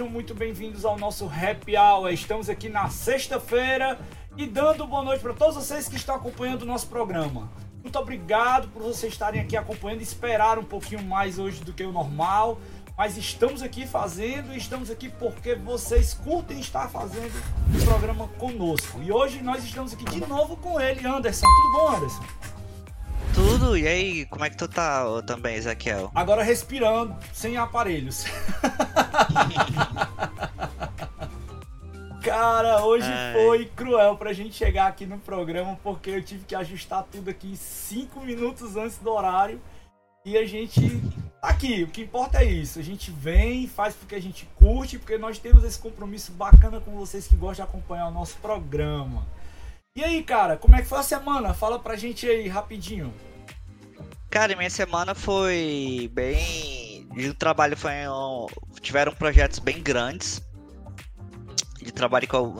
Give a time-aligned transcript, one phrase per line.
[0.00, 2.10] sejam muito bem-vindos ao nosso Happy Hour.
[2.10, 4.00] Estamos aqui na sexta-feira
[4.34, 7.50] e dando boa noite para todos vocês que estão acompanhando o nosso programa.
[7.82, 10.00] Muito obrigado por vocês estarem aqui acompanhando.
[10.00, 12.58] Esperar um pouquinho mais hoje do que o normal,
[12.96, 17.38] mas estamos aqui fazendo e estamos aqui porque vocês curtem estar fazendo
[17.78, 19.02] o programa conosco.
[19.02, 21.44] E hoje nós estamos aqui de novo com ele, Anderson.
[21.44, 22.59] Tudo bom, Anderson?
[23.34, 26.10] Tudo, e aí, como é que tu tá também, Ezequiel?
[26.14, 28.24] Agora respirando, sem aparelhos.
[32.22, 33.32] Cara, hoje Ai.
[33.32, 37.56] foi cruel pra gente chegar aqui no programa, porque eu tive que ajustar tudo aqui
[37.56, 39.60] cinco minutos antes do horário.
[40.24, 41.00] E a gente
[41.40, 42.78] tá aqui, o que importa é isso.
[42.78, 46.90] A gente vem, faz porque a gente curte, porque nós temos esse compromisso bacana com
[46.92, 49.26] vocês que gostam de acompanhar o nosso programa.
[49.96, 51.52] E aí, cara, como é que foi a semana?
[51.52, 53.12] Fala pra gente aí rapidinho.
[54.30, 57.08] Cara, minha semana foi bem.
[57.10, 57.92] O trabalho foi.
[58.80, 60.40] Tiveram projetos bem grandes.
[61.82, 62.54] De trabalho que eu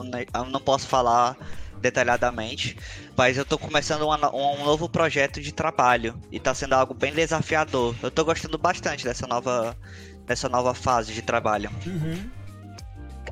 [0.51, 1.37] não posso falar
[1.79, 2.77] detalhadamente.
[3.15, 6.19] Mas eu tô começando uma, um novo projeto de trabalho.
[6.29, 7.95] E tá sendo algo bem desafiador.
[8.03, 9.77] Eu tô gostando bastante dessa nova,
[10.25, 11.71] dessa nova fase de trabalho.
[11.87, 12.29] Uhum.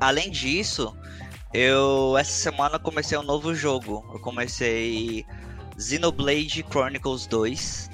[0.00, 0.96] Além disso,
[1.52, 4.04] eu essa semana comecei um novo jogo.
[4.12, 5.24] Eu comecei
[5.78, 7.90] Xenoblade Chronicles 2,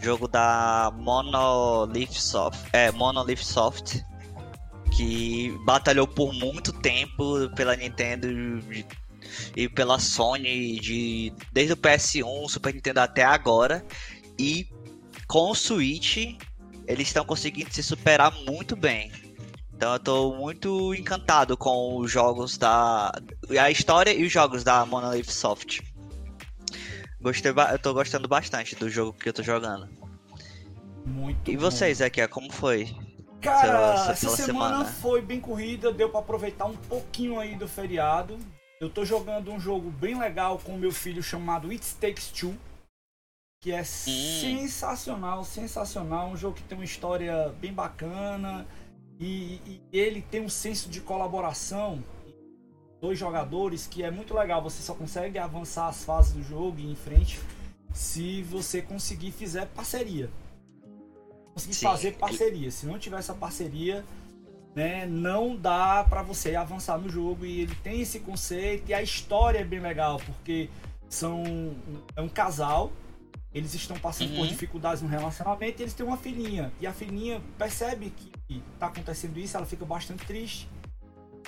[0.00, 4.00] jogo da Monolith Soft, é Monolith Soft,
[4.96, 8.26] que batalhou por muito tempo pela Nintendo
[9.56, 13.84] e pela Sony de desde o PS1, Super Nintendo até agora
[14.38, 14.66] e
[15.26, 16.36] com o Switch
[16.86, 19.10] eles estão conseguindo se superar muito bem.
[19.74, 23.12] Então eu tô muito encantado com os jogos da.
[23.60, 25.80] A história e os jogos da Monolith Soft.
[27.20, 29.88] Gostei, eu tô gostando bastante do jogo que eu tô jogando.
[31.04, 32.94] Muito E vocês, aqui, como foi?
[33.40, 38.38] Cara, essa semana, semana foi bem corrida, deu para aproveitar um pouquinho aí do feriado.
[38.80, 42.54] Eu tô jogando um jogo bem legal com meu filho chamado It Takes Two,
[43.60, 43.84] que é hum.
[43.84, 48.66] sensacional, sensacional, um jogo que tem uma história bem bacana
[49.24, 52.02] e, e, ele tem um senso de colaboração
[53.00, 54.60] dois jogadores que é muito legal.
[54.62, 57.38] Você só consegue avançar as fases do jogo e ir em frente
[57.92, 60.28] se você conseguir fizer parceria.
[61.54, 61.86] Conseguir Sim.
[61.86, 62.70] fazer parceria.
[62.72, 64.04] Se não tiver essa parceria,
[64.74, 67.46] né, não dá para você avançar no jogo.
[67.46, 70.68] E ele tem esse conceito e a história é bem legal porque
[71.08, 71.44] são
[72.16, 72.90] é um casal
[73.54, 74.38] eles estão passando uhum.
[74.38, 76.72] por dificuldades no relacionamento e eles têm uma filhinha.
[76.80, 80.68] E a filhinha percebe que está acontecendo isso, ela fica bastante triste.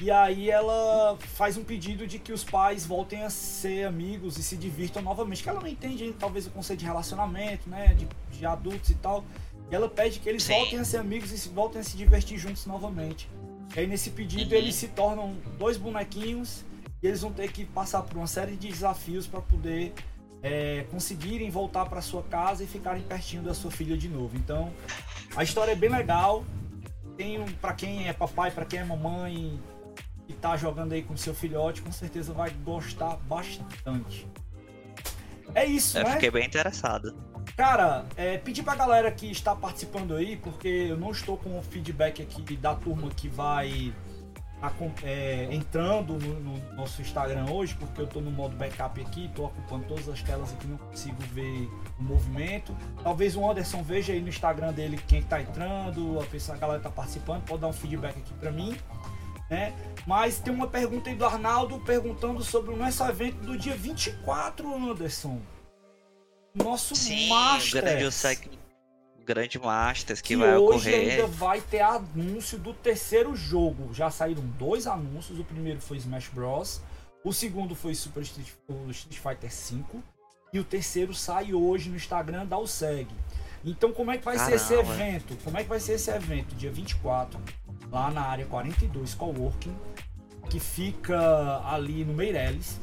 [0.00, 4.42] E aí ela faz um pedido de que os pais voltem a ser amigos e
[4.42, 5.42] se divirtam novamente.
[5.42, 7.94] Que ela não entende talvez o conceito de relacionamento, né?
[7.94, 9.25] De, de adultos e tal.
[9.71, 10.54] E ela pede que eles Sim.
[10.54, 13.31] voltem a ser amigos e se, voltem a se divertir juntos novamente.
[13.75, 14.59] E aí nesse pedido uhum.
[14.59, 16.65] eles se tornam dois bonequinhos
[17.03, 19.94] e eles vão ter que passar por uma série de desafios para poder
[20.44, 24.37] é, conseguirem voltar para sua casa e ficarem pertinho da sua filha de novo.
[24.37, 24.71] Então,
[25.34, 26.44] a história é bem legal.
[27.16, 29.59] Tem um, para quem é papai, para quem é mamãe
[30.28, 34.28] e tá jogando aí com seu filhote, com certeza vai gostar bastante.
[35.54, 36.12] É isso, eu né?
[36.12, 37.15] fiquei bem interessado.
[37.56, 41.62] Cara, é, pedir pra galera que está participando aí, porque eu não estou com o
[41.62, 43.94] feedback aqui da turma que vai
[45.02, 49.47] é, entrando no, no, nosso Instagram hoje, porque eu estou no modo backup aqui, estou
[49.47, 52.76] ocupando todas as telas aqui, não consigo ver o movimento.
[53.03, 56.78] Talvez o Anderson veja aí no Instagram dele quem está entrando, a pessoa, a galera
[56.78, 58.76] está participando, pode dar um feedback aqui para mim.
[59.50, 59.74] Né?
[60.06, 64.74] Mas tem uma pergunta aí do Arnaldo perguntando sobre o nosso evento do dia 24,
[64.74, 65.41] Anderson.
[66.54, 68.24] Nosso Sim, Masters
[69.24, 71.12] grande Masters que, que vai hoje ocorrer.
[71.12, 73.92] ainda vai ter anúncio do terceiro jogo.
[73.92, 75.38] Já saíram dois anúncios.
[75.38, 76.80] O primeiro foi Smash Bros.
[77.24, 78.48] O segundo foi Super Street,
[78.91, 80.03] Street Fighter V.
[80.53, 83.09] E o terceiro sai hoje no Instagram da USEG.
[83.65, 84.59] Então como é que vai Caramba.
[84.59, 85.36] ser esse evento?
[85.42, 86.54] Como é que vai ser esse evento?
[86.54, 87.41] Dia 24,
[87.91, 89.74] lá na área 42 Coworking,
[90.50, 92.78] que fica ali no Meireles.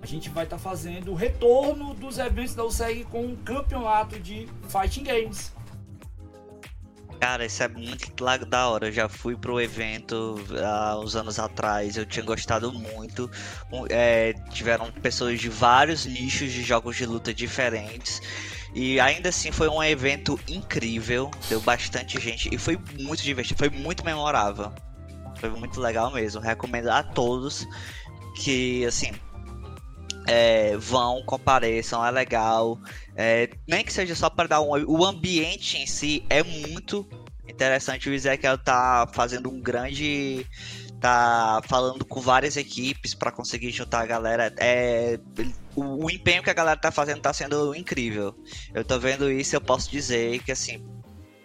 [0.00, 4.18] A gente vai estar tá fazendo o retorno dos eventos da USEG com um campeonato
[4.18, 5.52] de Fighting Games.
[7.20, 8.10] Cara, isso é muito
[8.48, 8.88] da hora.
[8.88, 13.30] Eu já fui pro evento há uns anos atrás, eu tinha gostado muito.
[13.90, 18.22] É, tiveram pessoas de vários nichos de jogos de luta diferentes.
[18.74, 23.68] E ainda assim foi um evento incrível, deu bastante gente e foi muito divertido, foi
[23.68, 24.72] muito memorável.
[25.38, 26.40] Foi muito legal mesmo.
[26.40, 27.66] Recomendo a todos
[28.36, 29.12] que, assim,
[30.30, 32.78] é, vão, compareçam, é legal.
[33.16, 34.70] É, nem que seja só para dar um.
[34.86, 37.06] O ambiente em si é muito
[37.48, 40.46] interessante o Ezequiel tá fazendo um grande
[41.00, 44.54] tá falando com várias equipes para conseguir juntar a galera.
[44.58, 45.18] É,
[45.74, 48.34] o, o, empenho que a galera tá fazendo tá sendo incrível.
[48.72, 50.84] Eu tô vendo isso, eu posso dizer que assim,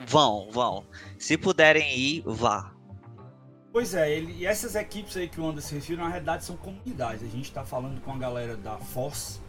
[0.05, 0.85] vão, vão.
[1.17, 2.74] Se puderem ir, vá.
[3.75, 7.21] Pois é, ele, e essas equipes aí que o Anderson referiu, na realidade são comunidades.
[7.21, 9.41] A gente tá falando com a galera da Force,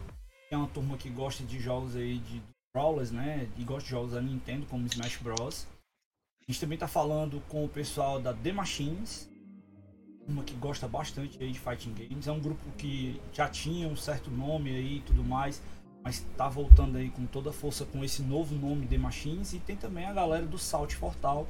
[0.49, 2.43] que é uma turma que gosta de jogos aí de
[2.75, 3.49] brawlers, né?
[3.57, 5.65] E gosta de jogos da Nintendo, como Smash Bros.
[6.41, 9.29] A gente também tá falando com o pessoal da The Machines,
[10.27, 12.27] uma que gosta bastante aí de fighting games.
[12.27, 15.63] É um grupo que já tinha um certo nome aí e tudo mais,
[16.03, 19.53] mas tá voltando aí com toda a força com esse novo nome The Machines.
[19.53, 21.47] E tem também a galera do Salt Portal,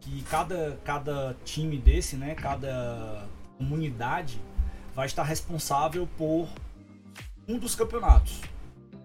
[0.00, 3.26] que cada, cada time desse, né, cada
[3.58, 4.40] comunidade
[4.94, 6.48] vai estar responsável por
[7.48, 8.40] um dos campeonatos.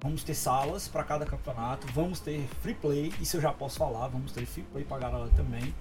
[0.02, 4.08] Vamos ter salas para cada campeonato, vamos ter free play, isso eu já posso falar,
[4.08, 5.74] vamos ter free play para galera também.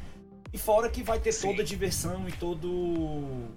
[0.53, 1.49] E fora que vai ter Sim.
[1.49, 3.49] toda a diversão e todo.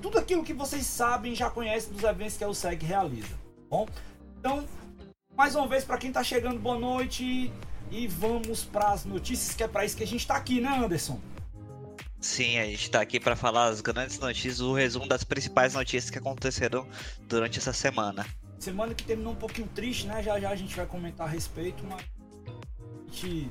[0.00, 3.34] Tudo aquilo que vocês sabem, já conhecem dos eventos que a USEG realiza.
[3.70, 3.88] Bom,
[4.38, 4.64] então,
[5.34, 7.52] mais uma vez, para quem está chegando, boa noite.
[7.92, 10.70] E vamos para as notícias, que é para isso que a gente está aqui, né,
[10.82, 11.20] Anderson?
[12.18, 16.08] Sim, a gente está aqui para falar as grandes notícias, o resumo das principais notícias
[16.08, 16.86] que aconteceram
[17.28, 18.24] durante essa semana.
[18.58, 20.22] Semana que terminou um pouquinho triste, né?
[20.22, 23.50] Já já a gente vai comentar a respeito, mas a gente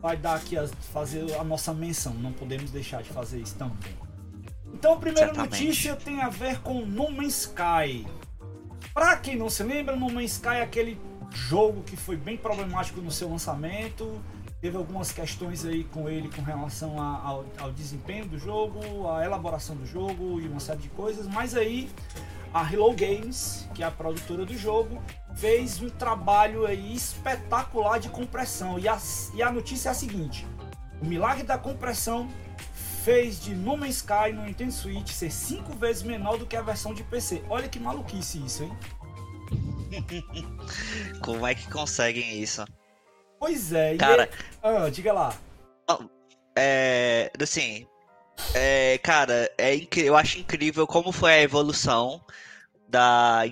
[0.00, 2.14] vai dar aqui a fazer a nossa menção.
[2.14, 3.94] Não podemos deixar de fazer isso também.
[4.72, 5.62] Então a primeira Certamente.
[5.64, 8.06] notícia tem a ver com No Man's Sky.
[8.94, 10.98] Pra quem não se lembra, No Man's Sky é aquele
[11.34, 14.20] jogo que foi bem problemático no seu lançamento.
[14.60, 19.24] Teve algumas questões aí com ele com relação a, ao, ao desempenho do jogo, a
[19.24, 21.26] elaboração do jogo e uma série de coisas.
[21.26, 21.90] Mas aí
[22.54, 25.02] a Hello Games, que é a produtora do jogo,
[25.34, 28.78] fez um trabalho aí espetacular de compressão.
[28.78, 28.98] E a,
[29.34, 30.46] e a notícia é a seguinte:
[31.00, 32.28] o milagre da compressão
[33.02, 36.62] fez de No Man's Sky no Nintendo Switch ser cinco vezes menor do que a
[36.62, 37.42] versão de PC.
[37.48, 38.72] Olha que maluquice isso, hein?
[41.22, 42.64] Como é que conseguem isso?
[43.38, 44.30] Pois é, cara.
[44.62, 45.34] Ah, diga lá.
[46.56, 47.86] É, assim,
[48.54, 52.20] é, cara, é eu acho incrível como foi a evolução
[52.88, 53.44] da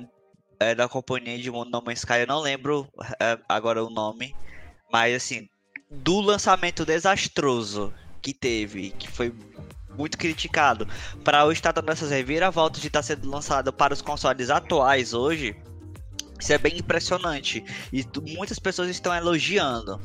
[0.59, 2.87] é, da companhia de No Man's Sky, eu não lembro
[3.19, 4.37] é, agora o nome,
[4.93, 5.49] mas assim,
[5.91, 9.35] do lançamento desastroso que teve, que foi
[9.97, 10.87] muito criticado,
[11.25, 15.15] para o estar dando essas reviravoltas de estar tá sendo lançado para os consoles atuais
[15.15, 15.57] hoje,
[16.41, 17.63] isso é bem impressionante.
[17.93, 18.05] E
[18.37, 20.01] muitas pessoas estão elogiando.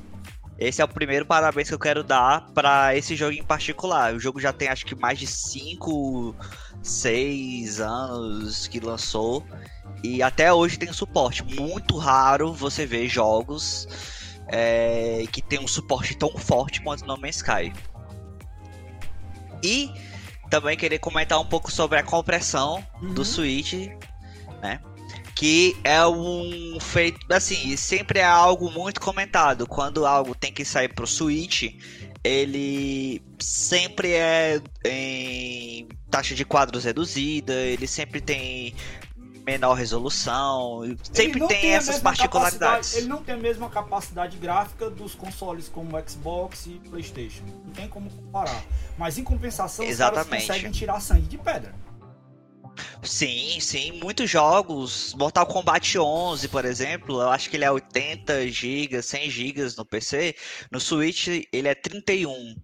[0.58, 4.14] Esse é o primeiro parabéns que eu quero dar para esse jogo em particular.
[4.14, 6.36] O jogo já tem acho que mais de 5,
[6.82, 9.46] 6 anos que lançou.
[10.04, 11.44] E até hoje tem suporte.
[11.44, 13.88] Muito raro você ver jogos
[14.48, 17.74] é, que tem um suporte tão forte quanto No Man's Sky.
[19.62, 19.92] E
[20.50, 23.14] também queria comentar um pouco sobre a compressão uhum.
[23.14, 23.74] do Switch,
[24.62, 24.80] né?
[25.36, 29.68] Que é um feito, assim, sempre é algo muito comentado.
[29.68, 31.76] Quando algo tem que sair pro Switch,
[32.24, 38.74] ele sempre é em taxa de quadros reduzida, ele sempre tem
[39.46, 40.82] menor resolução,
[41.14, 42.96] sempre tem, tem essas particularidades.
[42.96, 47.44] Ele não tem a mesma capacidade gráfica dos consoles como Xbox e PlayStation.
[47.64, 48.64] Não tem como comparar.
[48.98, 50.42] Mas em compensação, Exatamente.
[50.42, 51.76] os caras conseguem tirar sangue de pedra.
[53.04, 55.14] Sim, sim, muitos jogos.
[55.16, 59.86] Mortal Kombat 11, por exemplo, eu acho que ele é 80 GB, 100 GB no
[59.86, 60.36] PC.
[60.72, 62.56] No Switch ele é 31.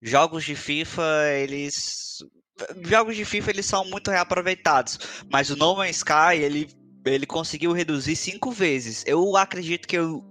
[0.00, 1.02] Jogos de FIFA,
[1.36, 2.18] eles
[2.82, 4.98] jogos de FIFA eles são muito reaproveitados,
[5.30, 6.68] mas o No Man's Sky ele,
[7.04, 9.04] ele conseguiu reduzir cinco vezes.
[9.06, 10.22] Eu acredito que eu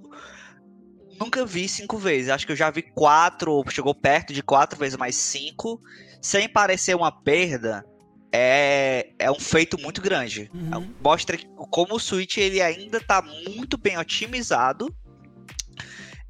[1.20, 2.30] nunca vi cinco vezes.
[2.30, 5.82] Acho que eu já vi quatro, ou chegou perto de quatro vezes mais cinco,
[6.22, 7.86] sem parecer uma perda.
[8.32, 10.50] É, é um feito muito grande.
[10.54, 10.94] Uhum.
[11.02, 11.38] Mostra
[11.70, 14.94] como o Switch ele ainda está muito bem otimizado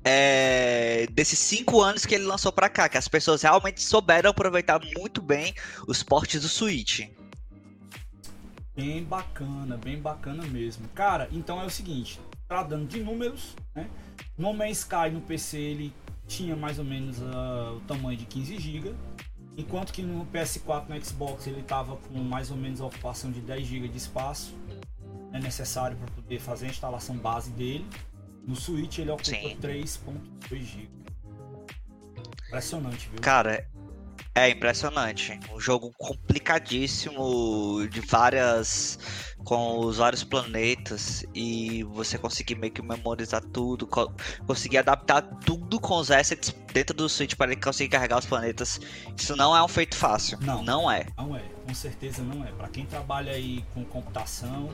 [0.10, 4.80] é, desses cinco anos que ele lançou para cá, que as pessoas realmente souberam aproveitar
[4.96, 5.54] muito bem
[5.86, 7.10] os portes do Switch.
[8.74, 10.88] Bem bacana, bem bacana mesmo.
[10.89, 13.89] Cara, então é o seguinte, tratando de números, né?
[14.38, 15.94] No Man's Sky no PC ele
[16.25, 18.96] tinha mais ou menos uh, o tamanho de 15 GB,
[19.58, 23.42] enquanto que no PS4 no Xbox ele estava com mais ou menos a ocupação de
[23.42, 24.54] 10 GB de espaço
[25.34, 27.86] é necessário para poder fazer a instalação base dele.
[28.46, 30.90] No Switch ele ocupa 3.2 GB.
[32.48, 33.20] Impressionante, viu?
[33.20, 33.68] Cara,
[34.38, 35.39] É impressionante.
[35.51, 39.00] Um jogo complicadíssimo de várias.
[39.44, 44.13] com os vários planetas e você conseguir meio que memorizar tudo, co
[44.46, 48.79] conseguir adaptar tudo com os assets dentro do Switch para ele conseguir carregar os planetas.
[49.15, 50.38] Isso não é um feito fácil.
[50.41, 50.62] Não.
[50.62, 51.08] Não é.
[51.17, 52.51] Não é, com certeza não é.
[52.51, 54.70] Para quem trabalha aí com computação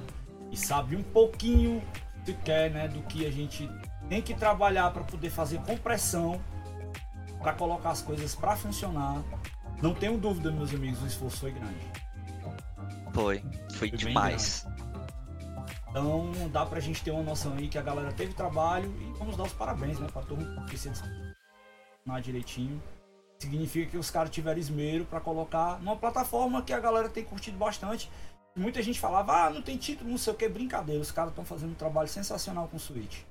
[0.51, 1.81] e sabe um pouquinho
[2.25, 3.69] sequer, né, do que a gente
[4.09, 6.41] tem que trabalhar para poder fazer compressão
[7.43, 9.21] para colocar as coisas para funcionar.
[9.81, 11.91] Não tenho dúvida, meus amigos, o esforço foi grande.
[13.13, 14.65] Foi, foi, foi demais.
[15.89, 19.37] Então dá pra gente ter uma noção aí que a galera teve trabalho e vamos
[19.37, 20.89] dar os parabéns, né, pra todo mundo que se
[22.05, 22.81] na direitinho.
[23.37, 27.57] Significa que os caras tiveram esmero para colocar numa plataforma que a galera tem curtido
[27.57, 28.09] bastante.
[28.55, 31.01] Muita gente falava, ah, não tem título, não sei o que, brincadeira.
[31.01, 33.23] Os caras estão fazendo um trabalho sensacional com o Switch.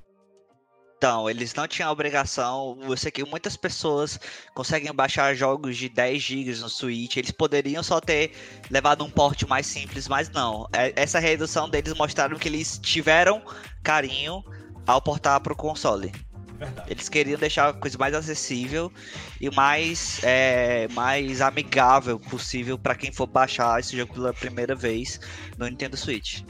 [1.03, 2.79] Então, eles não tinham obrigação.
[2.87, 4.21] Você que muitas pessoas
[4.55, 7.17] conseguem baixar jogos de 10 GB no Switch.
[7.17, 8.31] Eles poderiam só ter
[8.71, 10.69] levado um porte mais simples, mas não.
[10.73, 13.43] É, essa redução deles mostraram que eles tiveram
[13.83, 14.45] carinho
[14.87, 16.13] ao portar para o console.
[16.57, 16.93] Verdade.
[16.93, 18.93] Eles queriam deixar a coisa mais acessível
[19.41, 25.19] e mais, é, mais amigável possível para quem for baixar esse jogo pela primeira vez
[25.59, 26.43] no Nintendo Switch.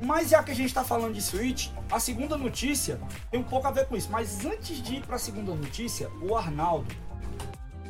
[0.00, 3.00] Mas já que a gente está falando de Switch, a segunda notícia
[3.30, 4.10] tem um pouco a ver com isso.
[4.10, 6.94] Mas antes de ir para a segunda notícia, o Arnaldo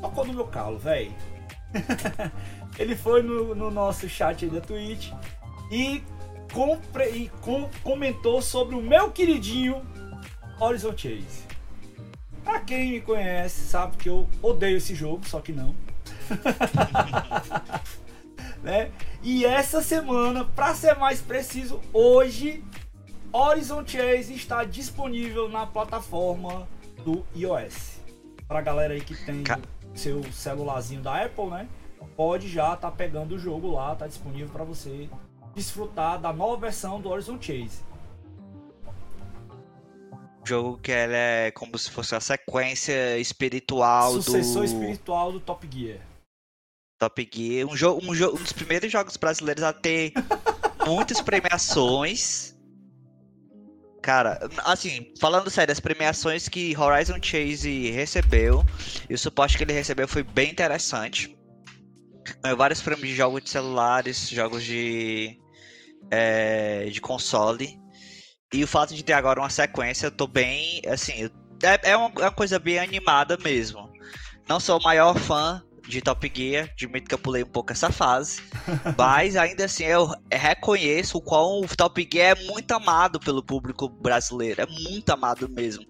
[0.00, 1.12] tocou no meu calo, velho.
[2.78, 5.12] Ele foi no, no, nosso chat aí da Twitch
[5.70, 6.02] e,
[6.52, 9.82] compre, e com, comentou sobre o meu queridinho
[10.58, 11.46] Horizon Chase.
[12.42, 15.74] Pra quem me conhece, sabe que eu odeio esse jogo, só que não.
[18.62, 18.90] né?
[19.30, 22.64] E essa semana, para ser mais preciso, hoje
[23.30, 26.66] Horizon Chase está disponível na plataforma
[27.04, 28.00] do iOS.
[28.48, 29.60] Para galera aí que tem Ca...
[29.94, 31.68] seu celularzinho da Apple, né?
[32.16, 35.10] Pode já estar tá pegando o jogo lá, tá disponível para você
[35.54, 37.82] desfrutar da nova versão do Horizon Chase.
[40.42, 44.42] Jogo que é como se fosse a sequência espiritual Sucessor do.
[44.42, 45.98] Sucessor espiritual do Top Gear.
[46.98, 50.12] Top Gear, um, jogo, um, um dos primeiros jogos brasileiros a ter
[50.84, 52.56] muitas premiações.
[54.02, 58.64] Cara, assim, falando sério, as premiações que Horizon Chase recebeu
[59.08, 61.36] e o suporte que ele recebeu foi bem interessante.
[62.42, 65.38] Ganhou vários prêmios de jogos de celulares, jogos de,
[66.10, 67.78] é, de console.
[68.52, 71.30] E o fato de ter agora uma sequência, eu tô bem, assim,
[71.62, 73.92] é, é uma, é uma coisa bem animada mesmo.
[74.48, 77.90] Não sou o maior fã de Top Gear, admito que eu pulei um pouco essa
[77.90, 78.42] fase,
[78.96, 83.88] mas ainda assim eu reconheço o qual o Top Gear é muito amado pelo público
[83.88, 85.84] brasileiro, é muito amado mesmo.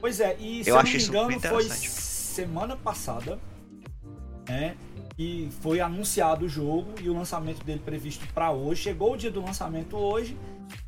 [0.00, 3.38] Pois é, e se eu, eu não me engano foi semana passada,
[4.48, 4.76] né?
[5.18, 8.82] E foi anunciado o jogo e o lançamento dele previsto para hoje.
[8.82, 10.36] Chegou o dia do lançamento hoje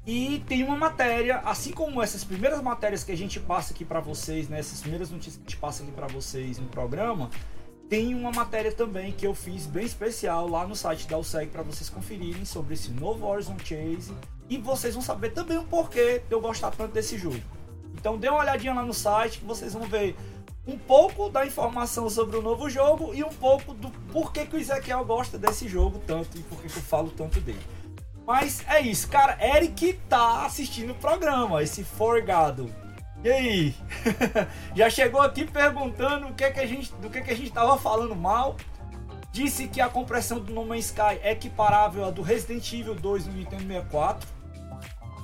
[0.07, 4.01] e tem uma matéria, assim como essas primeiras matérias que a gente passa aqui para
[4.01, 7.31] vocês, né, essas primeiras notícias que a gente passa aqui para vocês no programa,
[7.89, 11.63] tem uma matéria também que eu fiz bem especial lá no site da USEG para
[11.63, 14.13] vocês conferirem sobre esse novo Horizon Chase
[14.49, 17.43] e vocês vão saber também o porquê de eu gostar tanto desse jogo.
[17.95, 20.17] Então dê uma olhadinha lá no site que vocês vão ver
[20.67, 24.59] um pouco da informação sobre o novo jogo e um pouco do porquê que o
[24.59, 27.61] Ezequiel gosta desse jogo tanto e porquê que eu falo tanto dele.
[28.27, 29.39] Mas é isso, cara.
[29.41, 32.84] Eric tá assistindo o programa, esse forgado.
[33.25, 33.75] E aí?
[34.77, 37.37] Já chegou aqui perguntando o que, é que a gente, do que, é que a
[37.37, 38.55] gente tava falando mal.
[39.33, 43.27] Disse que a compressão do No Man's Sky é equiparável à do Resident Evil 2
[43.27, 44.29] no Nintendo 64.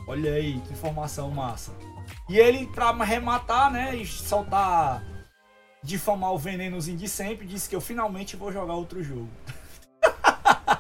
[0.08, 1.72] Olha aí, que informação massa.
[2.26, 5.04] E ele, pra arrematar, né, e soltar,
[5.82, 9.28] difamar o venenozinho de sempre, disse que eu finalmente vou jogar outro jogo.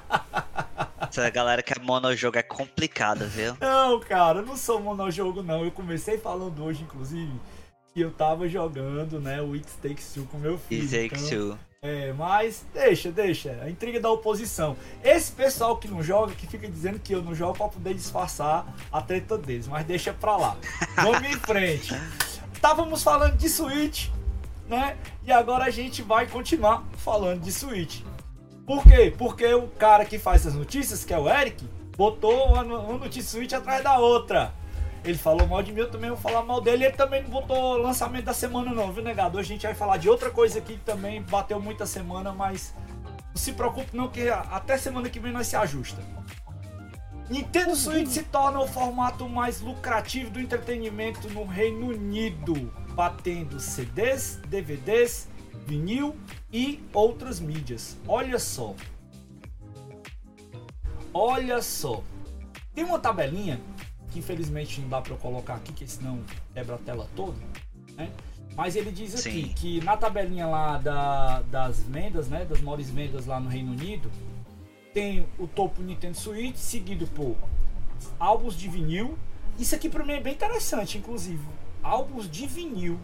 [1.20, 3.54] Essa galera que é monojogo é complicada, viu?
[3.60, 5.62] Não, cara, eu não sou monojogo, não.
[5.62, 7.30] Eu comecei falando hoje, inclusive,
[7.92, 10.82] que eu tava jogando, né, o It Takes Two com meu filho.
[10.82, 11.58] It Takes então, Two.
[11.82, 13.58] É, mas deixa, deixa.
[13.62, 14.78] A intriga da oposição.
[15.04, 18.66] Esse pessoal que não joga, que fica dizendo que eu não jogo pra poder disfarçar
[18.90, 20.56] a treta deles, mas deixa pra lá.
[20.96, 21.94] Vamos em frente.
[22.50, 24.08] Estávamos falando de Switch,
[24.66, 24.96] né?
[25.22, 28.00] E agora a gente vai continuar falando de Switch.
[28.70, 29.12] Por quê?
[29.18, 33.28] Porque o cara que faz as notícias, que é o Eric, botou uma, uma notícia
[33.28, 34.54] Switch atrás da outra.
[35.04, 36.84] Ele falou mal de mim, eu também vou falar mal dele.
[36.84, 39.38] Ele também não botou lançamento da semana, não, viu, negado?
[39.38, 42.72] Hoje a gente vai falar de outra coisa aqui que também bateu muita semana, mas
[43.08, 46.00] não se preocupe, não, que até semana que vem nós se ajusta.
[47.28, 54.40] Nintendo Switch se torna o formato mais lucrativo do entretenimento no Reino Unido batendo CDs,
[54.46, 55.28] DVDs,
[55.66, 56.16] vinil
[56.52, 57.96] e outras mídias.
[58.06, 58.74] Olha só.
[61.12, 62.02] Olha só.
[62.74, 63.60] Tem uma tabelinha
[64.10, 66.20] que infelizmente não dá para eu colocar aqui, que senão
[66.52, 67.38] quebra a tela toda,
[67.96, 68.10] né?
[68.56, 69.52] Mas ele diz aqui Sim.
[69.54, 74.10] que na tabelinha lá da, das vendas, né, das maiores vendas lá no Reino Unido,
[74.92, 77.36] tem o topo Nintendo Switch, seguido por
[78.18, 79.16] álbuns de vinil.
[79.58, 81.42] Isso aqui para mim é bem interessante, inclusive.
[81.82, 82.98] Álbuns de vinil.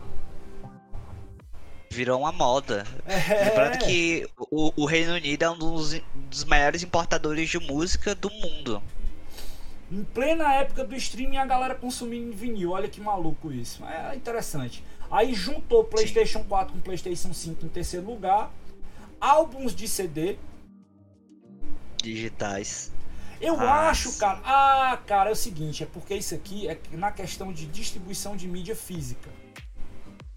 [1.90, 2.84] Virou uma moda.
[3.06, 3.44] É.
[3.44, 8.30] Lembrando que o, o, Reino Unido é um dos, dos maiores importadores de música do
[8.30, 8.82] mundo.
[9.90, 12.72] Em plena época do streaming, a galera consumindo vinil.
[12.72, 13.84] Olha que maluco isso.
[13.84, 14.82] É interessante.
[15.10, 16.48] Aí juntou PlayStation Sim.
[16.48, 18.50] 4 com PlayStation 5 em terceiro lugar.
[19.20, 20.36] Álbuns de CD,
[22.02, 22.92] digitais.
[23.40, 24.40] Eu ah, acho, cara.
[24.44, 28.48] Ah, cara, é o seguinte, é porque isso aqui é na questão de distribuição de
[28.48, 29.28] mídia física.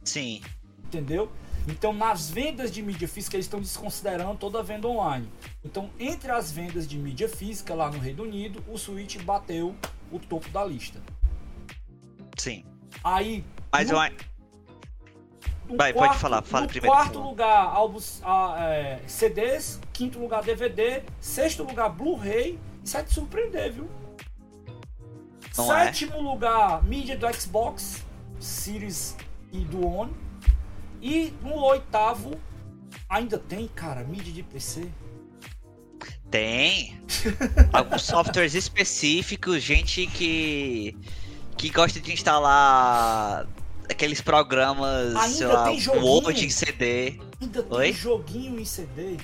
[0.03, 0.41] Sim.
[0.89, 1.31] Entendeu?
[1.67, 5.29] Então, nas vendas de mídia física, eles estão desconsiderando toda a venda online.
[5.63, 9.75] Então, entre as vendas de mídia física lá no Reino Unido, o Switch bateu
[10.11, 10.99] o topo da lista.
[12.35, 12.65] Sim.
[13.03, 13.45] Aí.
[13.71, 14.03] Mas no...
[14.03, 14.11] eu
[15.77, 16.95] Vai, quarto, pode falar, fala no primeiro.
[16.95, 18.23] quarto lugar, álbuns,
[18.57, 19.79] é, CDs.
[19.93, 21.03] Quinto lugar, DVD.
[21.19, 22.59] Sexto lugar, Blu-ray.
[22.83, 23.87] Isso é te surpreender, viu?
[25.55, 25.85] Não é?
[25.85, 26.21] Sétimo é?
[26.21, 28.03] lugar, mídia do Xbox
[28.39, 29.15] Series
[29.51, 30.28] e do One.
[31.01, 32.39] E no oitavo,
[33.07, 34.89] ainda tem, cara, mídia de PC.
[36.29, 37.01] Tem.
[37.73, 40.95] Alguns softwares específicos, gente que
[41.57, 43.45] que gosta de instalar
[43.89, 47.19] aqueles programas, Ainda sei lá, tem Word em CD.
[47.41, 47.85] Ainda Oi?
[47.85, 49.17] tem joguinho em CD.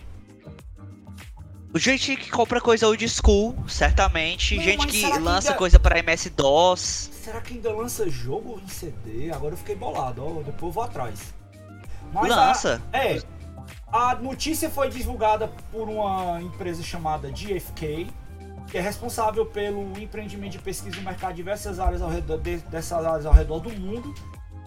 [1.75, 4.55] Gente que compra coisa old school, certamente.
[4.55, 5.58] Não, gente que lança ainda...
[5.58, 7.10] coisa pra MS-DOS.
[7.24, 9.29] Será que ainda lança jogo em CD?
[9.32, 10.41] Agora eu fiquei bolado, ó.
[10.41, 11.34] Depois eu vou atrás.
[12.21, 12.82] Mas lança?
[12.91, 12.97] A...
[12.97, 13.21] É.
[13.91, 18.08] A notícia foi divulgada por uma empresa chamada GFK,
[18.67, 22.58] que é responsável pelo empreendimento de pesquisa no mercado de diversas áreas ao redor, de,
[22.58, 24.13] dessas áreas ao redor do mundo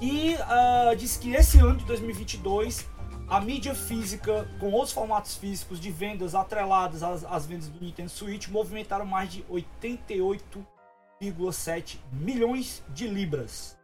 [0.01, 2.87] e uh, diz que esse ano de 2022
[3.29, 8.09] a mídia física com outros formatos físicos de vendas atreladas às, às vendas do Nintendo
[8.09, 13.78] Switch movimentaram mais de 88,7 milhões de libras.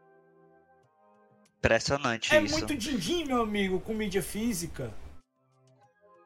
[1.64, 2.57] Impressionante é isso.
[2.57, 4.92] É muito din-din, meu amigo, com mídia física.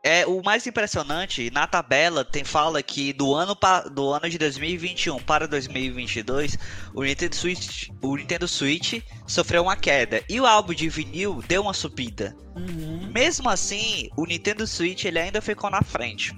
[0.04, 3.56] É, o mais impressionante, na tabela tem fala que do ano,
[3.92, 6.56] do ano de 2021 para 2022,
[6.94, 11.62] o Nintendo Switch, o Nintendo Switch sofreu uma queda e o álbum de vinil deu
[11.62, 12.34] uma subida.
[12.56, 13.10] Uhum.
[13.12, 16.36] Mesmo assim, o Nintendo Switch ele ainda ficou na frente.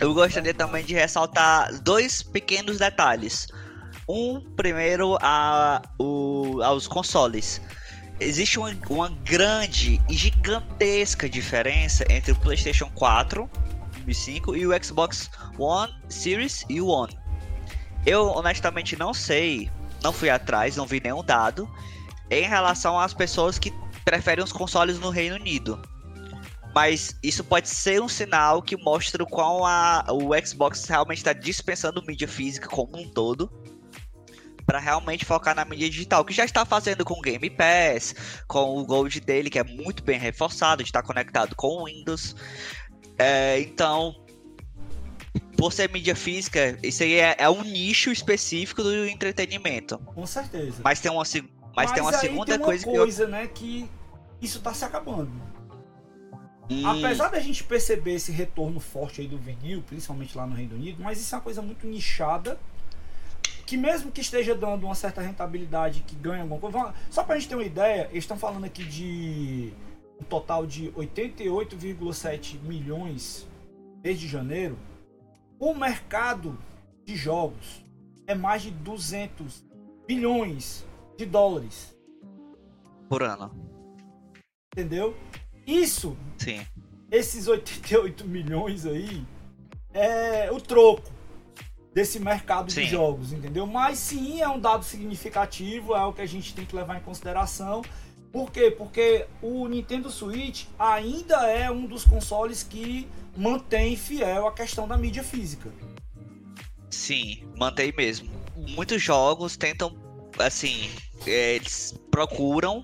[0.00, 3.46] Eu gostaria também de ressaltar dois pequenos detalhes.
[4.08, 7.60] Um, primeiro, a, o, aos consoles
[8.20, 13.50] existe uma, uma grande e gigantesca diferença entre o PlayStation 4
[14.06, 17.18] e 5 e o Xbox One Series e One.
[18.06, 19.70] Eu honestamente não sei,
[20.02, 21.68] não fui atrás, não vi nenhum dado
[22.30, 23.72] em relação às pessoas que
[24.04, 25.80] preferem os consoles no Reino Unido.
[26.74, 31.32] Mas isso pode ser um sinal que mostra o qual a, o Xbox realmente está
[31.32, 33.50] dispensando mídia física como um todo
[34.70, 38.14] para realmente focar na mídia digital, que já está fazendo com o Game Pass,
[38.46, 42.36] com o Gold dele, que é muito bem reforçado, está conectado com o Windows.
[43.18, 44.14] É, então,
[45.56, 49.98] por ser mídia física, isso aí é, é, um nicho específico do entretenimento.
[49.98, 50.80] Com certeza.
[50.84, 53.28] Mas tem uma, mas, mas tem uma segunda tem uma coisa, coisa que eu...
[53.28, 53.90] né, que
[54.40, 55.32] isso está se acabando.
[56.70, 56.86] Hum.
[56.86, 61.02] Apesar da gente perceber esse retorno forte aí do vinil, principalmente lá no Reino Unido,
[61.02, 62.56] mas isso é uma coisa muito nichada
[63.70, 67.38] que mesmo que esteja dando uma certa rentabilidade, que ganha alguma coisa, só para a
[67.38, 69.72] gente ter uma ideia, eles estão falando aqui de
[70.20, 73.46] um total de 88,7 milhões
[74.02, 74.76] desde janeiro.
[75.56, 76.58] O mercado
[77.04, 77.84] de jogos
[78.26, 79.64] é mais de 200
[80.04, 80.84] bilhões
[81.16, 81.96] de dólares
[83.08, 83.52] por ano.
[84.74, 85.16] Entendeu?
[85.64, 86.66] Isso, Sim.
[87.08, 89.24] esses 88 milhões aí
[89.94, 91.19] é o troco
[91.94, 92.82] desse mercado sim.
[92.82, 93.66] de jogos, entendeu?
[93.66, 97.02] Mas sim, é um dado significativo, é o que a gente tem que levar em
[97.02, 97.82] consideração.
[98.32, 98.70] Por quê?
[98.70, 104.96] Porque o Nintendo Switch ainda é um dos consoles que mantém fiel a questão da
[104.96, 105.68] mídia física.
[106.88, 108.30] Sim, mantém mesmo.
[108.56, 109.96] Muitos jogos tentam,
[110.38, 110.88] assim,
[111.26, 112.82] é, eles procuram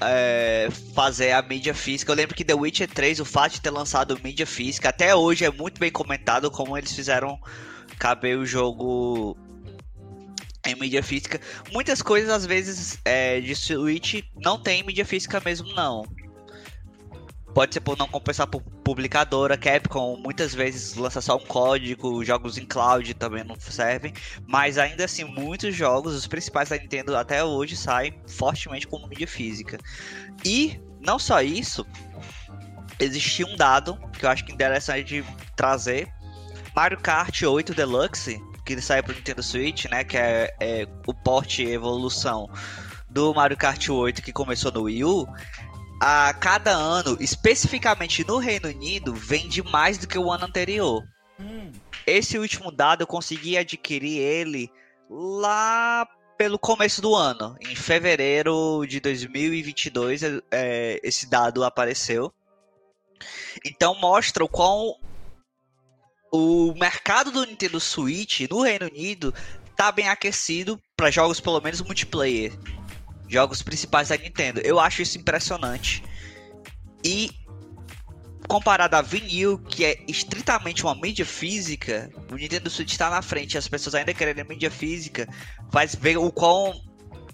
[0.00, 2.12] é, fazer a mídia física.
[2.12, 5.44] Eu lembro que The Witcher 3, o fato de ter lançado mídia física, até hoje
[5.44, 7.38] é muito bem comentado como eles fizeram
[8.02, 9.36] caber o jogo
[10.66, 11.40] em mídia física.
[11.72, 16.04] Muitas coisas, às vezes, é, de Switch não tem mídia física mesmo, não.
[17.54, 22.58] Pode ser por não compensar por publicadora, Capcom muitas vezes lança só um código, jogos
[22.58, 24.12] em cloud também não servem,
[24.48, 29.28] mas ainda assim muitos jogos, os principais da Nintendo até hoje saem fortemente como mídia
[29.28, 29.78] física.
[30.44, 31.86] E não só isso,
[32.98, 36.12] existia um dado que eu acho que é interessante de trazer.
[36.74, 41.62] Mario Kart 8 Deluxe, que saiu para Nintendo Switch, né, que é, é o porte
[41.62, 42.48] evolução
[43.10, 45.28] do Mario Kart 8 que começou no Wii U,
[46.00, 51.02] a cada ano, especificamente no Reino Unido, vende mais do que o ano anterior.
[51.38, 51.70] Hum.
[52.06, 54.72] Esse último dado eu consegui adquirir ele
[55.08, 57.56] lá pelo começo do ano.
[57.60, 62.32] Em fevereiro de 2022, é, esse dado apareceu.
[63.64, 64.96] Então mostra o quão
[66.32, 69.34] o mercado do Nintendo Switch no Reino Unido
[69.76, 72.52] tá bem aquecido para jogos pelo menos multiplayer
[73.32, 74.60] jogos principais da Nintendo.
[74.60, 76.04] Eu acho isso impressionante.
[77.02, 77.30] E
[78.46, 83.56] comparado a vinil, que é estritamente uma mídia física, o Nintendo Switch está na frente
[83.56, 85.26] as pessoas ainda querem mídia física,
[85.70, 86.78] faz ver o quão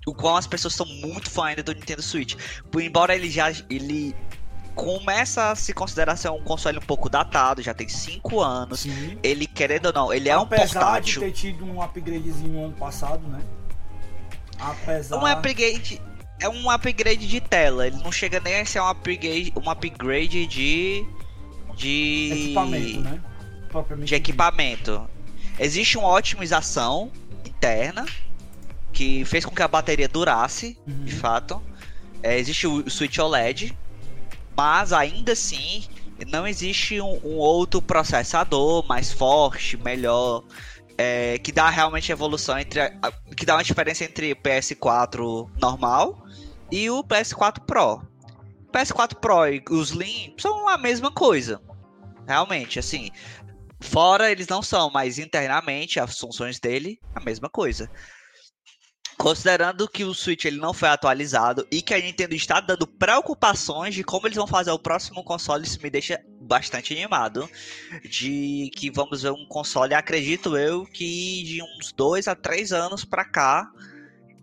[0.06, 2.34] o qual as pessoas são muito fã ainda do Nintendo Switch.
[2.70, 4.14] Por embora ele já ele
[4.78, 8.80] começa a se considerar ser um console um pouco datado, já tem 5 anos.
[8.80, 9.18] Sim.
[9.24, 10.88] Ele querendo ou não, ele é Apesar um portátil.
[10.88, 13.40] Apesar de ter tido um upgradezinho ano passado, né?
[14.56, 15.16] Apesar...
[15.16, 16.00] Um upgrade.
[16.40, 17.88] É um upgrade de tela.
[17.88, 21.04] Ele não chega nem a ser um upgrade, um upgrade de.
[21.74, 22.30] De.
[22.32, 23.20] Equipamento, né?
[24.04, 25.10] de equipamento.
[25.58, 27.10] Existe uma otimização
[27.44, 28.06] interna
[28.92, 31.04] que fez com que a bateria durasse, uhum.
[31.04, 31.60] de fato.
[32.22, 33.76] É, existe o Switch OLED,
[34.58, 35.84] mas ainda assim
[36.26, 40.42] não existe um, um outro processador mais forte, melhor
[40.98, 42.80] é, que dá realmente evolução entre.
[42.80, 42.92] A,
[43.36, 46.26] que dá uma diferença entre o PS4 normal
[46.72, 48.02] e o PS4 Pro.
[48.66, 51.62] O PS4 Pro e os Slim são a mesma coisa.
[52.26, 53.12] Realmente, assim.
[53.80, 57.88] Fora eles não são, mas internamente as funções dele, a mesma coisa.
[59.18, 63.92] Considerando que o Switch ele não foi atualizado e que a Nintendo está dando preocupações
[63.92, 67.50] de como eles vão fazer o próximo console, isso me deixa bastante animado.
[68.08, 73.04] De que vamos ver um console, acredito eu, que de uns dois a três anos
[73.04, 73.68] para cá,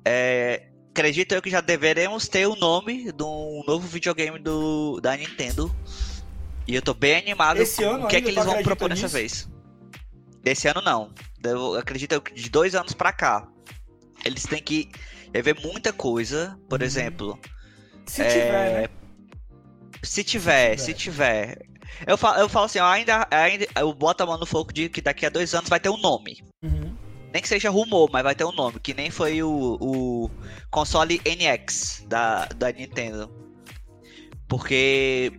[0.04, 5.74] é, acredito eu que já deveremos ter o nome do novo videogame do, da Nintendo.
[6.68, 9.04] E eu tô bem animado Esse com o que é que eles vão propor nisso?
[9.04, 9.50] dessa vez.
[10.44, 11.14] Esse ano não.
[11.42, 13.55] Eu acredito que de dois anos para cá
[14.26, 14.90] eles têm que
[15.32, 16.86] ver muita coisa, por uhum.
[16.86, 17.40] exemplo.
[18.06, 18.28] Se é...
[18.30, 18.90] tiver, né?
[20.04, 21.58] Se tiver, se tiver.
[21.58, 21.76] Se tiver.
[22.06, 25.02] Eu, falo, eu falo assim, ainda, ainda eu boto a mão no fogo de que
[25.02, 26.44] daqui a dois anos vai ter um nome.
[26.64, 26.96] Uhum.
[27.32, 28.80] Nem que seja rumor, mas vai ter um nome.
[28.80, 30.32] Que nem foi o, o
[30.72, 33.30] console NX da, da Nintendo.
[34.48, 35.32] Porque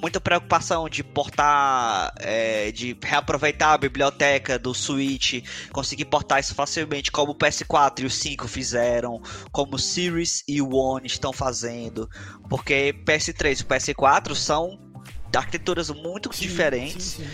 [0.00, 7.10] muita preocupação de portar, é, de reaproveitar a biblioteca do Switch, conseguir portar isso facilmente,
[7.10, 12.08] como o PS4 e o 5 fizeram, como o Series e o One estão fazendo,
[12.48, 14.78] porque PS3 e o PS4 são
[15.34, 17.04] arquiteturas muito sim, diferentes.
[17.04, 17.30] Sim, sim.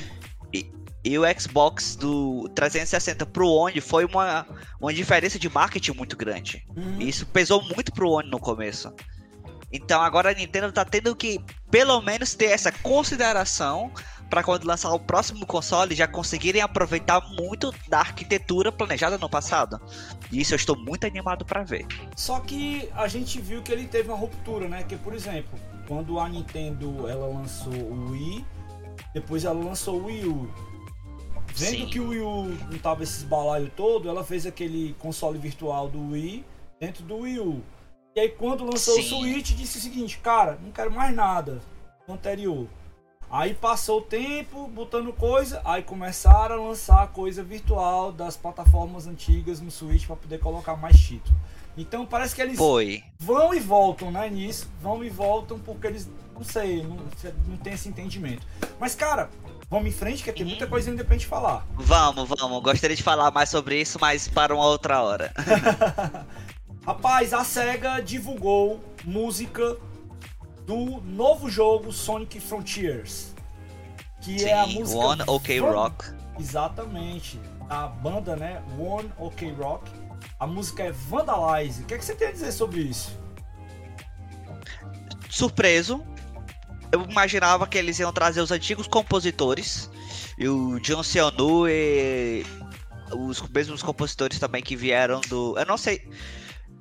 [0.52, 0.72] E,
[1.04, 4.46] e o Xbox do 360 pro One foi uma,
[4.80, 6.64] uma diferença de marketing muito grande.
[6.98, 8.92] E isso pesou muito pro One no começo.
[9.72, 11.38] Então agora a Nintendo tá tendo que,
[11.70, 13.92] pelo menos, ter essa consideração
[14.30, 19.80] para quando lançar o próximo console já conseguirem aproveitar muito da arquitetura planejada no passado.
[20.30, 21.86] E isso eu estou muito animado para ver.
[22.16, 24.84] Só que a gente viu que ele teve uma ruptura, né?
[24.84, 28.44] Que por exemplo, quando a Nintendo ela lançou o Wii,
[29.12, 30.48] depois ela lançou o Wii U.
[31.52, 31.86] Vendo Sim.
[31.86, 36.12] que o Wii U não tava esse balaio todo, ela fez aquele console virtual do
[36.12, 36.44] Wii
[36.78, 37.62] dentro do Wii U.
[38.14, 39.00] E aí quando lançou Sim.
[39.00, 41.60] o Switch, disse o seguinte, cara, não quero mais nada
[42.06, 42.66] do anterior.
[43.30, 49.60] Aí passou o tempo, botando coisa, aí começaram a lançar coisa virtual das plataformas antigas
[49.60, 51.36] no Switch para poder colocar mais título.
[51.78, 53.04] Então parece que eles Foi.
[53.20, 54.68] vão e voltam, né, nisso.
[54.82, 56.96] Vão e voltam porque eles, não sei, não,
[57.46, 58.44] não tem esse entendimento.
[58.80, 59.30] Mas, cara,
[59.70, 60.70] vamos em frente, que tem muita uhum.
[60.70, 61.64] coisa ainda pra gente falar.
[61.76, 62.60] Vamos, vamos.
[62.60, 65.32] Gostaria de falar mais sobre isso, mas para uma outra hora.
[66.86, 69.76] Rapaz, a SEGA divulgou música
[70.66, 73.34] do novo jogo Sonic Frontiers.
[74.22, 74.98] Que Sim, é a música.
[74.98, 75.70] One OK Van...
[75.70, 76.04] Rock.
[76.38, 77.40] Exatamente.
[77.68, 78.62] A banda, né?
[78.78, 79.90] One OK Rock.
[80.38, 81.82] A música é Vandalize.
[81.82, 83.18] O que, é que você tem a dizer sobre isso?
[85.28, 86.04] Surpreso.
[86.90, 89.90] Eu imaginava que eles iam trazer os antigos compositores.
[90.38, 92.44] E o John Seonu e
[93.12, 95.58] os mesmos compositores também que vieram do.
[95.58, 96.08] Eu não sei.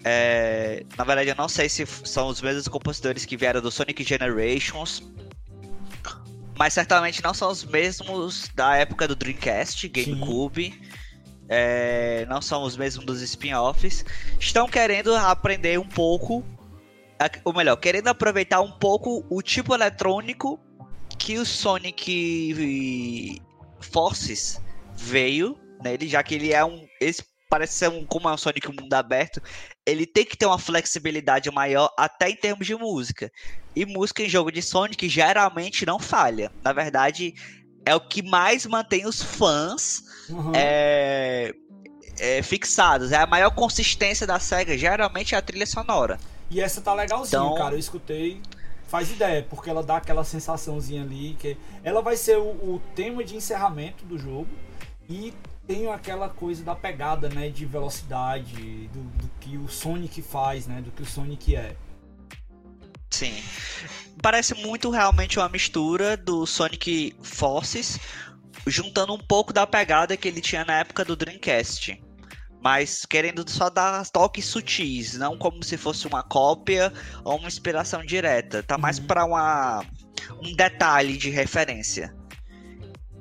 [0.03, 4.03] É, na verdade, eu não sei se são os mesmos compositores que vieram do Sonic
[4.03, 5.03] Generations.
[6.57, 10.79] Mas certamente não são os mesmos da época do Dreamcast, GameCube.
[11.47, 14.05] É, não são os mesmos dos spin-offs.
[14.39, 16.43] Estão querendo aprender um pouco.
[17.43, 20.59] Ou melhor, querendo aproveitar um pouco o tipo eletrônico
[21.17, 23.41] que o Sonic
[23.79, 24.61] Forces
[24.95, 26.87] veio nele, já que ele é um.
[26.99, 28.05] Esse parece ser um.
[28.05, 29.41] Como é um Sonic mundo aberto,
[29.85, 33.31] ele tem que ter uma flexibilidade maior, até em termos de música.
[33.75, 36.51] E música em jogo de Sonic geralmente não falha.
[36.63, 37.33] Na verdade,
[37.85, 40.51] é o que mais mantém os fãs uhum.
[40.55, 41.53] é,
[42.19, 43.11] é, fixados.
[43.11, 46.19] É a maior consistência da SEGA, geralmente é a trilha sonora.
[46.49, 47.55] E essa tá legalzinha, então...
[47.55, 47.75] cara.
[47.75, 48.41] Eu escutei
[48.89, 53.23] faz ideia, porque ela dá aquela sensaçãozinha ali que ela vai ser o, o tema
[53.23, 54.47] de encerramento do jogo
[55.07, 55.31] e
[55.69, 60.81] tem aquela coisa da pegada, né, de velocidade, do, do, que o Sonic faz, né,
[60.81, 61.75] do que o Sonic é.
[63.11, 63.35] Sim.
[64.19, 67.99] Parece muito realmente uma mistura do Sonic Forces,
[68.65, 72.01] juntando um pouco da pegada que ele tinha na época do Dreamcast
[72.61, 76.91] mas querendo só dar toques sutis, não como se fosse uma cópia
[77.23, 78.61] ou uma inspiração direta.
[78.61, 79.07] Tá mais uhum.
[79.07, 79.25] para
[80.43, 82.13] um detalhe de referência.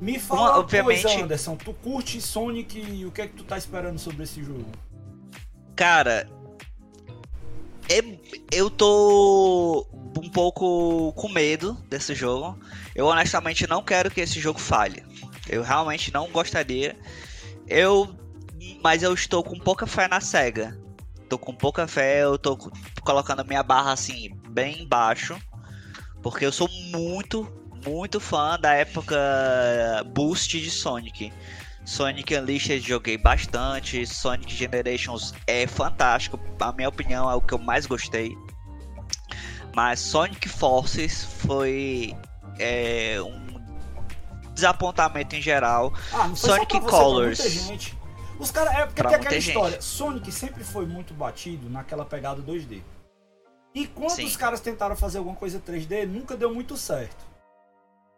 [0.01, 3.45] Me fala uma, obviamente, coisa, Anderson, tu curte Sonic e o que é que tu
[3.45, 4.67] tá esperando sobre esse jogo?
[5.75, 6.29] Cara,
[7.89, 8.21] eu,
[8.53, 12.59] eu tô um pouco com medo desse jogo.
[12.95, 15.03] Eu honestamente não quero que esse jogo falhe.
[15.49, 16.97] Eu realmente não gostaria.
[17.67, 18.15] Eu
[18.83, 20.79] mas eu estou com pouca fé na SEGA.
[21.29, 22.57] Tô com pouca fé, eu tô
[23.03, 25.37] colocando a minha barra assim, bem baixo.
[26.23, 27.47] Porque eu sou muito,
[27.89, 29.17] muito fã da época
[30.15, 31.33] boost de Sonic.
[31.85, 37.59] Sonic Unleashed joguei bastante, Sonic Generations é fantástico, a minha opinião é o que eu
[37.59, 38.37] mais gostei.
[39.75, 42.15] Mas Sonic Forces foi
[42.59, 45.95] é, um desapontamento em geral.
[46.13, 47.71] Ah, Sonic Colors.
[48.39, 48.75] Os caras.
[48.75, 49.71] É porque pra tem aquela história.
[49.73, 49.85] Gente.
[49.85, 52.83] Sonic sempre foi muito batido naquela pegada 2D.
[53.75, 54.25] E quando Sim.
[54.25, 57.28] os caras tentaram fazer alguma coisa 3D, nunca deu muito certo.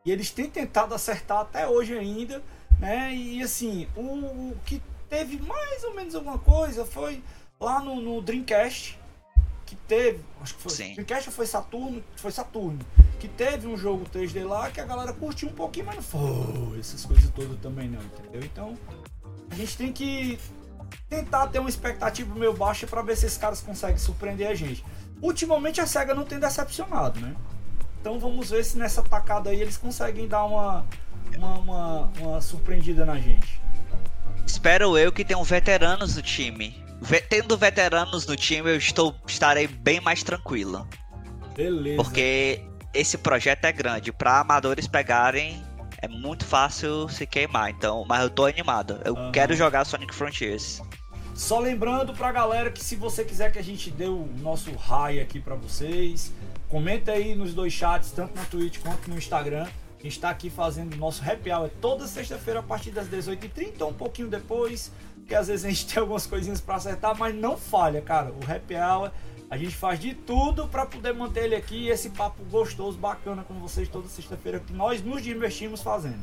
[0.05, 2.43] E eles têm tentado acertar até hoje ainda,
[2.79, 3.15] né?
[3.15, 7.23] E assim, o, o que teve mais ou menos alguma coisa foi
[7.61, 8.99] lá no, no Dreamcast,
[9.67, 10.95] que teve, acho que foi Sim.
[10.95, 12.79] Dreamcast foi Saturno, foi Saturno,
[13.19, 16.79] que teve um jogo 3D lá que a galera curtiu um pouquinho, mas não foi
[16.79, 18.43] essas coisas todas também não, entendeu?
[18.43, 18.77] Então,
[19.51, 20.39] a gente tem que
[21.09, 24.85] tentar ter uma expectativa meio baixa para ver se esses caras conseguem surpreender a gente.
[25.21, 27.37] Ultimamente a SEGA não tem decepcionado, né?
[28.01, 30.87] Então vamos ver se nessa tacada aí eles conseguem dar uma,
[31.37, 33.61] uma, uma, uma surpreendida na gente.
[34.47, 36.83] Espero eu que tenham veteranos no time.
[37.29, 40.87] Tendo veteranos no time, eu estou, estarei bem mais tranquilo.
[41.55, 42.03] Beleza.
[42.03, 42.63] Porque
[42.95, 44.13] esse projeto é grande.
[44.13, 45.63] Para amadores pegarem,
[45.99, 47.71] é muito fácil se queimar.
[47.71, 49.01] Então, mas eu tô animado.
[49.05, 49.33] Eu uhum.
[49.33, 50.83] quero jogar Sonic Frontiers.
[51.35, 55.23] Só lembrando pra galera que se você quiser que a gente dê o nosso raio
[55.23, 56.33] aqui para vocês,
[56.71, 59.65] comenta aí nos dois chats, tanto na Twitch quanto no Instagram.
[59.65, 63.87] A gente está aqui fazendo o nosso happy hour toda sexta-feira a partir das 18h30,
[63.87, 64.91] um pouquinho depois,
[65.27, 68.31] que às vezes a gente tem algumas coisinhas para acertar, mas não falha, cara.
[68.33, 69.11] O happy hour
[69.51, 73.55] a gente faz de tudo para poder manter ele aqui esse papo gostoso, bacana com
[73.55, 76.23] vocês toda sexta-feira que nós nos divertimos fazendo.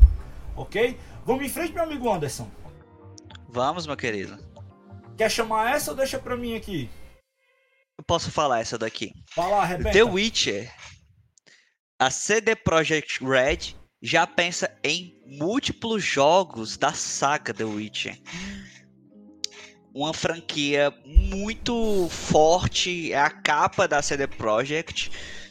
[0.56, 0.98] Ok?
[1.26, 2.48] Vamos em frente, meu amigo Anderson.
[3.50, 4.40] Vamos, meu querido.
[5.18, 6.90] Quer chamar essa ou deixa pra mim aqui?
[8.08, 9.12] Posso falar essa daqui.
[9.32, 9.92] Fala, arrebenta.
[9.92, 10.74] The Witcher.
[12.00, 18.18] A CD Projekt Red já pensa em múltiplos jogos da saga The Witcher
[19.98, 25.10] uma franquia muito forte, é a capa da CD Projekt.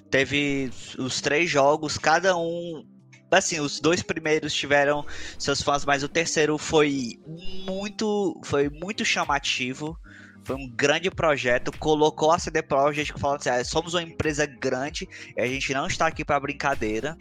[0.08, 2.86] Teve os três jogos, cada um
[3.28, 5.04] assim, os dois primeiros tiveram
[5.36, 7.18] seus fãs, mas o terceiro foi
[7.66, 9.98] muito, foi muito chamativo.
[10.46, 15.08] Foi um grande projeto, colocou a CD Projekt falando assim, ah, somos uma empresa grande
[15.36, 17.18] e a gente não está aqui para brincadeira.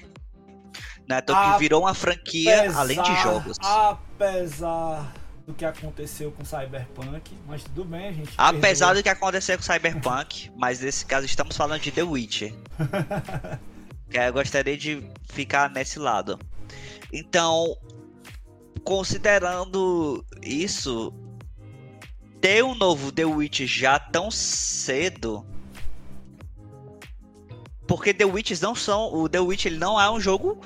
[1.10, 1.18] Né?
[1.24, 3.58] Então que virou uma franquia apesar, além de jogos.
[3.60, 5.12] Apesar
[5.48, 8.32] do que aconteceu com Cyberpunk, mas tudo bem, a gente.
[8.38, 9.02] Apesar perdoa.
[9.02, 12.54] do que aconteceu com Cyberpunk, mas nesse caso estamos falando de The Witcher.
[14.14, 16.38] eu gostaria de ficar nesse lado.
[17.12, 17.76] Então,
[18.84, 21.12] considerando isso,
[22.41, 25.45] ter um novo The Witcher já tão cedo.
[27.88, 29.13] Porque The Witches não são.
[29.13, 30.60] O The Witch ele não é um jogo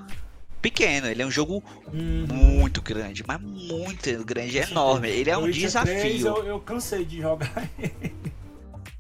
[0.61, 2.25] pequeno, ele é um jogo uhum.
[2.29, 5.09] muito grande, mas muito grande, é enorme.
[5.09, 5.99] Ele é um desafio.
[5.99, 8.13] 3, eu, eu, cansei de jogar ele.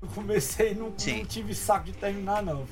[0.01, 2.65] Eu comecei e não, não tive saco de terminar, não.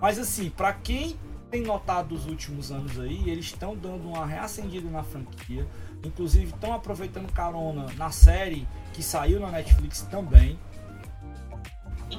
[0.00, 1.16] Mas assim, para quem
[1.50, 5.66] tem notado dos últimos anos aí, eles estão dando uma reacendida na franquia.
[6.04, 8.66] Inclusive estão aproveitando carona na série
[8.98, 10.58] que saiu na Netflix também.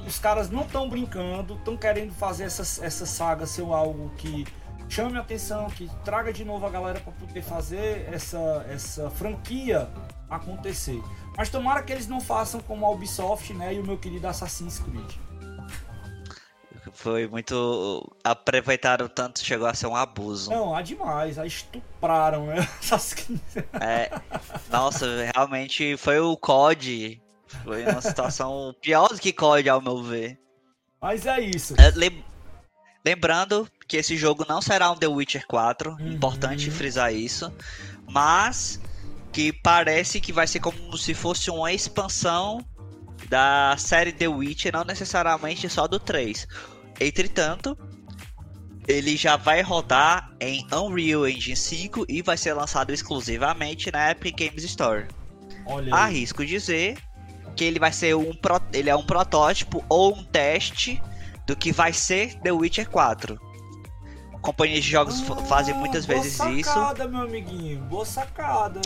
[0.08, 4.48] Os caras não estão brincando, estão querendo fazer essa, essa saga ser algo que
[4.88, 9.90] chame a atenção, que traga de novo a galera para poder fazer essa, essa franquia
[10.30, 11.04] acontecer.
[11.36, 14.80] Mas tomara que eles não façam como a Ubisoft né, e o meu querido Assassin's
[14.80, 15.29] Creed.
[17.00, 18.14] Foi muito.
[18.26, 20.52] Aproveitaram tanto, chegou a ser um abuso.
[20.52, 21.40] Não, há demais.
[21.40, 22.68] Aí estupraram, né?
[23.80, 24.12] é.
[24.70, 27.22] Nossa, realmente foi o COD.
[27.64, 30.38] Foi uma situação pior do que COD, ao meu ver.
[31.02, 31.74] Mas é isso.
[31.80, 31.90] É,
[33.06, 35.92] lembrando que esse jogo não será um The Witcher 4.
[35.92, 36.12] Uhum.
[36.12, 37.50] Importante frisar isso.
[38.10, 38.78] Mas
[39.32, 42.60] que parece que vai ser como se fosse uma expansão
[43.30, 46.46] da série The Witcher, não necessariamente só do 3.
[47.00, 47.78] Entretanto,
[48.88, 54.36] ele já vai rodar em Unreal Engine 5 e vai ser lançado exclusivamente na Epic
[54.38, 55.08] Games Store.
[55.66, 56.98] Olha Arrisco dizer
[57.56, 58.60] que ele vai ser um pro...
[58.74, 61.02] ele é um protótipo ou um teste
[61.46, 63.40] do que vai ser The Witcher 4.
[64.42, 66.74] Companhias de jogos ah, fazem muitas vezes sacada, isso.
[66.74, 67.82] Boa sacada, meu amiguinho.
[67.82, 68.82] Boa sacada.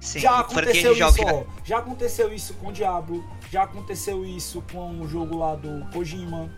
[0.00, 5.00] Sim, já aconteceu isso, ó, já aconteceu isso com o Diablo, já aconteceu isso com
[5.00, 6.50] o jogo lá do Kojima.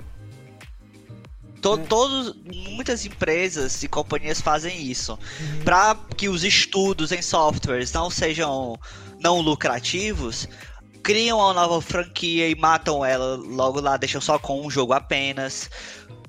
[1.64, 1.78] To, é.
[1.78, 5.18] todos, muitas empresas e companhias fazem isso.
[5.40, 5.64] Uhum.
[5.64, 8.78] Para que os estudos em softwares não sejam
[9.18, 10.46] não lucrativos,
[11.02, 15.70] criam uma nova franquia e matam ela logo lá, deixam só com um jogo apenas.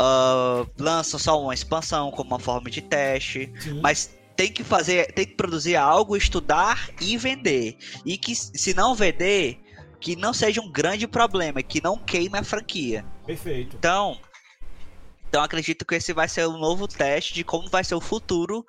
[0.02, 3.52] Uh, lançam só uma expansão como uma forma de teste.
[3.60, 3.82] Sim.
[3.84, 7.76] Mas tem que fazer, tem que produzir algo, estudar e vender.
[8.06, 9.60] E que se não vender,
[10.00, 13.06] que não seja um grande problema, que não queime a franquia.
[13.26, 13.76] Perfeito.
[13.76, 14.17] Então,
[15.36, 18.65] então acredito que esse vai ser o novo teste de como vai ser o futuro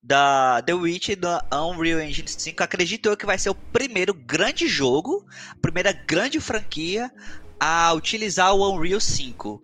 [0.00, 2.62] da The Witch da Unreal Engine 5.
[2.62, 7.10] Acredito eu que vai ser o primeiro grande jogo, a primeira grande franquia
[7.58, 9.60] a utilizar o Unreal 5.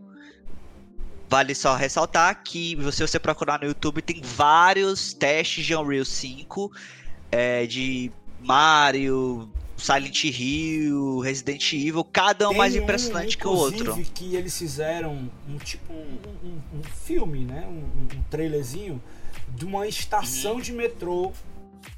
[1.28, 6.68] Vale só ressaltar que se você procurar no YouTube tem vários testes de Unreal 5
[7.30, 8.10] é, de
[8.40, 9.48] Mario,
[9.80, 13.96] Silent Hill, Resident Evil, cada um Tem mais impressionante um, que o outro.
[14.14, 17.66] que eles fizeram um tipo um, um, um filme, né?
[17.66, 19.02] Um, um, trailerzinho
[19.48, 20.60] de uma estação uhum.
[20.60, 21.32] de metrô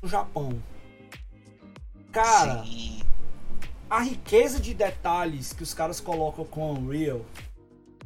[0.01, 0.62] no Japão.
[2.11, 3.01] Cara, Sim.
[3.88, 7.25] a riqueza de detalhes que os caras colocam com Unreal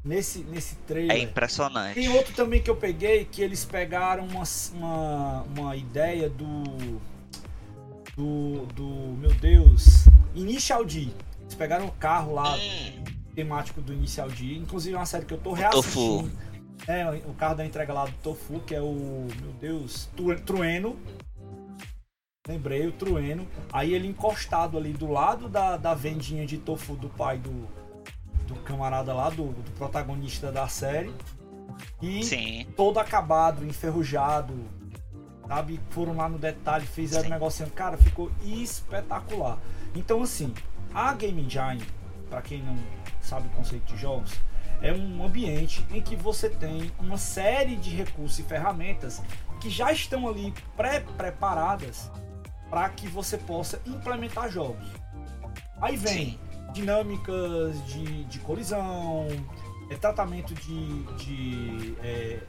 [0.04, 1.16] nesse, nesse trailer.
[1.16, 1.94] É impressionante.
[1.94, 7.00] Tem outro também que eu peguei que eles pegaram uma, uma, uma ideia do
[8.16, 8.84] do, do
[9.18, 11.08] meu Deus, Initial D.
[11.42, 13.04] Eles pegaram o carro lá hum.
[13.34, 16.30] temático do Initial D, inclusive é uma série que eu tô reassistindo.
[16.86, 20.08] É, o carro da entrega lá do Tofu, que é o, meu Deus,
[20.44, 20.96] Trueno.
[22.48, 23.46] Lembrei, o Trueno.
[23.72, 27.66] Aí ele encostado ali do lado da, da vendinha de tofu do pai do,
[28.46, 31.12] do camarada lá, do, do protagonista da série.
[32.00, 32.66] E Sim.
[32.76, 34.54] todo acabado, enferrujado,
[35.48, 35.80] sabe?
[35.90, 39.58] Foram lá no detalhe, fizeram um negocinho, cara, ficou espetacular.
[39.94, 40.52] Então, assim,
[40.94, 41.84] a Game Engine,
[42.28, 42.76] para quem não
[43.20, 44.32] sabe o conceito de jogos,
[44.82, 49.22] é um ambiente em que você tem uma série de recursos e ferramentas
[49.60, 52.10] que já estão ali pré-preparadas
[52.68, 54.86] para que você possa implementar jogos.
[55.80, 56.38] Aí vem Sim.
[56.72, 59.26] dinâmicas de, de colisão,
[59.90, 62.40] é, tratamento de, de é,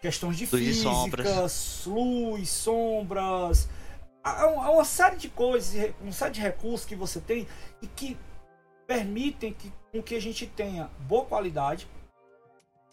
[0.00, 1.86] questões de luz físicas, sombras.
[1.86, 3.68] luz, sombras,
[4.22, 7.46] há uma série de coisas, uma série de recursos que você tem
[7.82, 8.16] e que
[8.86, 11.86] permitem que, com que a gente tenha boa qualidade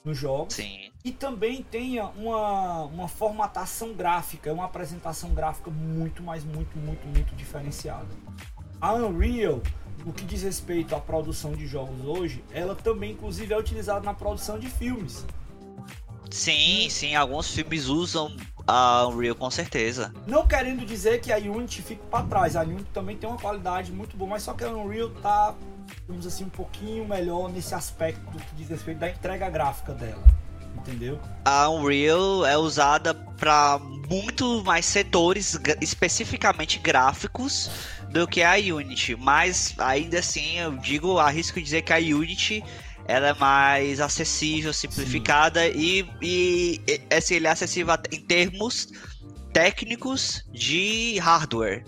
[0.04, 0.92] nos jogos Sim.
[1.04, 7.36] e também tenha uma, uma formatação gráfica, uma apresentação gráfica muito, mais muito, muito, muito
[7.36, 8.08] diferenciada.
[8.80, 9.62] A Unreal,
[10.06, 14.14] no que diz respeito à produção de jogos hoje, ela também, inclusive, é utilizada na
[14.14, 15.26] produção de filmes.
[16.36, 18.36] Sim, sim, alguns filmes usam
[18.68, 20.14] a Unreal com certeza.
[20.28, 23.90] Não querendo dizer que a Unity fica para trás, a Unity também tem uma qualidade
[23.90, 25.56] muito boa, mas só que a Unreal tá,
[26.06, 30.22] vamos assim, um pouquinho melhor nesse aspecto que diz respeito da entrega gráfica dela.
[30.76, 31.18] Entendeu?
[31.46, 37.72] A Unreal é usada para muito mais setores, especificamente gráficos,
[38.10, 39.16] do que a Unity.
[39.16, 42.62] Mas ainda assim, eu digo, arrisco dizer que a Unity
[43.08, 46.82] ela é mais acessível, simplificada e, e
[47.16, 48.88] assim, ele é acessível em termos
[49.54, 51.84] técnicos de hardware.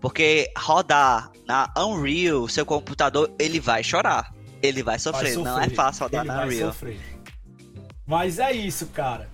[0.00, 4.34] Porque rodar na Unreal, seu computador, ele vai chorar.
[4.62, 5.22] Ele vai sofrer.
[5.22, 5.52] Vai sofrer.
[5.52, 6.72] Não é fácil rodar ele na Unreal.
[6.72, 7.00] Sofrer.
[8.06, 9.28] Mas é isso, cara.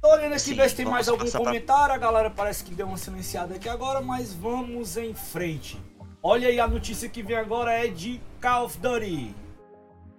[0.00, 1.86] Tô olhando aqui ver se tem mais algum comentário.
[1.86, 1.94] Pra...
[1.94, 5.78] A galera parece que deu uma silenciada aqui agora, mas vamos em frente.
[6.22, 9.34] Olha aí, a notícia que vem agora é de Call of Duty.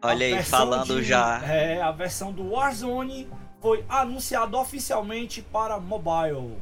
[0.01, 1.43] Olha aí, falando de, já.
[1.45, 3.29] É, a versão do Warzone
[3.61, 6.57] foi anunciada oficialmente para mobile.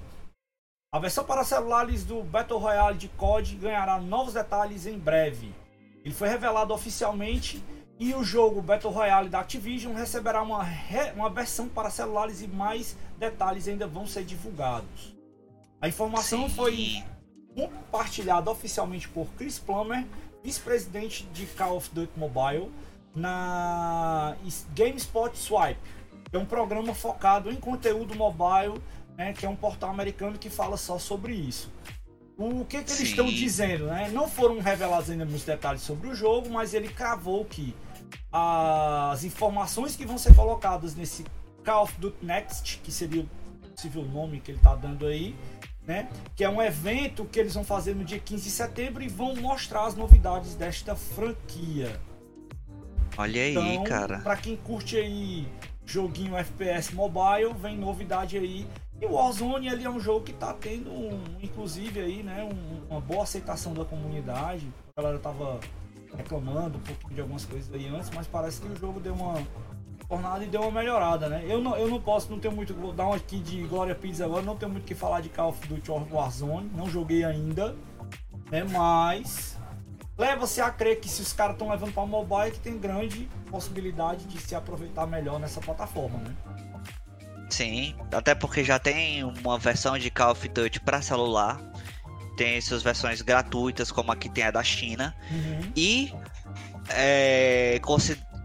[0.92, 5.54] A versão para celulares do Battle Royale de COD ganhará novos detalhes em breve.
[6.04, 7.64] Ele foi revelado oficialmente
[8.00, 11.12] e o jogo Battle Royale da Activision receberá uma, re...
[11.16, 15.16] uma versão para celulares e mais detalhes ainda vão ser divulgados.
[15.82, 16.56] A informação Sim.
[16.56, 17.04] foi
[17.54, 20.06] compartilhada oficialmente por Chris Plummer,
[20.44, 22.72] vice-presidente de Call of Duty Mobile,
[23.16, 24.36] na
[24.76, 25.80] GameSpot Swipe,
[26.32, 28.82] é um programa focado em conteúdo mobile,
[29.18, 31.72] né, que é um portal americano que fala só sobre isso.
[32.38, 33.04] O que, que eles Sim.
[33.04, 33.88] estão dizendo?
[33.88, 34.12] Né?
[34.14, 37.76] Não foram revelados ainda muitos detalhes sobre o jogo, mas ele cravou que
[38.32, 41.26] as informações que vão ser colocadas nesse
[41.66, 45.36] Call of Duty Next, que seria o possível nome que ele está dando aí,
[45.86, 46.10] né?
[46.36, 49.36] Que é um evento que eles vão fazer no dia 15 de setembro e vão
[49.36, 52.00] mostrar as novidades desta franquia.
[53.18, 54.20] Olha aí, então, cara.
[54.20, 55.48] Para quem curte aí
[55.86, 58.68] joguinho FPS mobile, vem novidade aí.
[59.02, 62.92] E o Warzone ele é um jogo que tá tendo, um, inclusive aí, né, um,
[62.92, 64.68] uma boa aceitação da comunidade.
[64.96, 65.60] A galera tava
[66.16, 69.36] reclamando um pouquinho de algumas coisas aí antes, mas parece que o jogo deu uma
[70.08, 71.44] tornada e deu uma melhorada, né?
[71.48, 74.22] Eu não, eu não posso, não tenho muito, vou dar um aqui de Glória Pires
[74.22, 77.76] agora, não tenho muito o que falar de Call of Duty Warzone, não joguei ainda,
[78.50, 78.64] né?
[78.64, 79.57] Mas
[80.18, 84.26] leva-se a crer que se os caras estão levando para mobile, que tem grande possibilidade
[84.26, 86.36] de se aproveitar melhor nessa plataforma, né?
[87.50, 91.62] Sim, até porque já tem uma versão de Call of Duty para celular,
[92.36, 95.72] tem suas versões gratuitas, como aqui tem a da China, uhum.
[95.76, 96.14] e
[96.90, 97.80] é,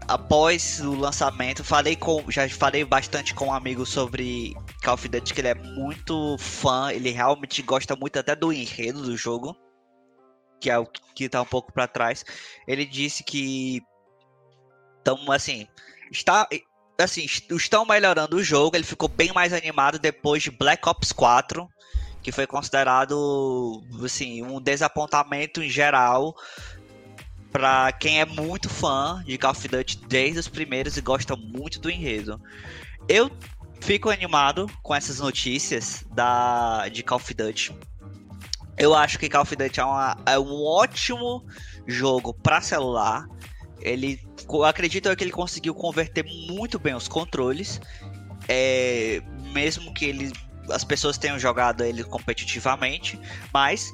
[0.07, 5.33] após o lançamento, falei com, já falei bastante com um amigo sobre Call of Duty,
[5.33, 9.55] que ele é muito fã, ele realmente gosta muito até do enredo do jogo,
[10.63, 12.23] que é o que tá um pouco para trás.
[12.65, 13.83] Ele disse que
[15.01, 15.67] então assim,
[16.09, 16.47] está
[16.97, 21.69] assim, estão melhorando o jogo, ele ficou bem mais animado depois de Black Ops 4,
[22.21, 26.33] que foi considerado assim, um desapontamento em geral
[27.51, 31.79] para quem é muito fã de Call of Duty desde os primeiros e gosta muito
[31.79, 32.41] do enredo.
[33.09, 33.29] Eu
[33.81, 37.75] fico animado com essas notícias da de Call of Duty.
[38.77, 41.45] Eu acho que Call of Duty é, uma, é um ótimo
[41.87, 43.27] jogo para celular.
[43.79, 44.19] Ele,
[44.65, 47.81] acredito que ele conseguiu converter muito bem os controles,
[48.47, 49.21] é,
[49.51, 50.31] mesmo que ele,
[50.69, 53.19] as pessoas tenham jogado ele competitivamente,
[53.53, 53.91] mas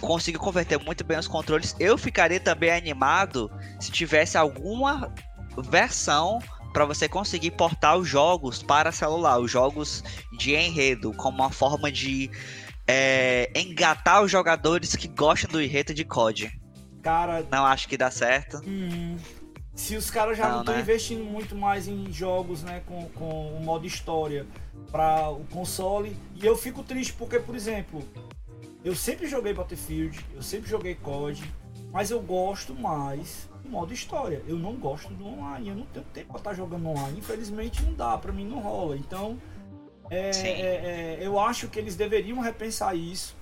[0.00, 1.74] conseguiu converter muito bem os controles.
[1.80, 3.50] Eu ficaria também animado
[3.80, 5.12] se tivesse alguma
[5.70, 6.38] versão
[6.72, 10.02] para você conseguir portar os jogos para celular, os jogos
[10.38, 12.30] de enredo, como uma forma de
[12.86, 16.52] é, engatar os jogadores que gostam do enredo de COD.
[17.02, 18.60] Cara, não acho que dá certo.
[18.66, 19.16] Hum,
[19.74, 20.80] se os caras já não estão né?
[20.80, 24.46] investindo muito mais em jogos, né, com, com o modo história
[24.90, 28.02] para o console, e eu fico triste porque, por exemplo,
[28.84, 31.42] eu sempre joguei Battlefield, eu sempre joguei COD,
[31.90, 34.42] mas eu gosto mais do modo história.
[34.46, 37.18] Eu não gosto do online, eu não tenho tempo para estar tá jogando online.
[37.18, 38.96] Infelizmente não dá, para mim não rola.
[38.96, 39.38] Então,
[40.12, 43.34] é, é, é, eu acho que eles deveriam repensar isso.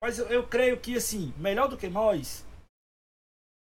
[0.00, 2.44] Mas eu, eu, creio que, assim, melhor do que nós,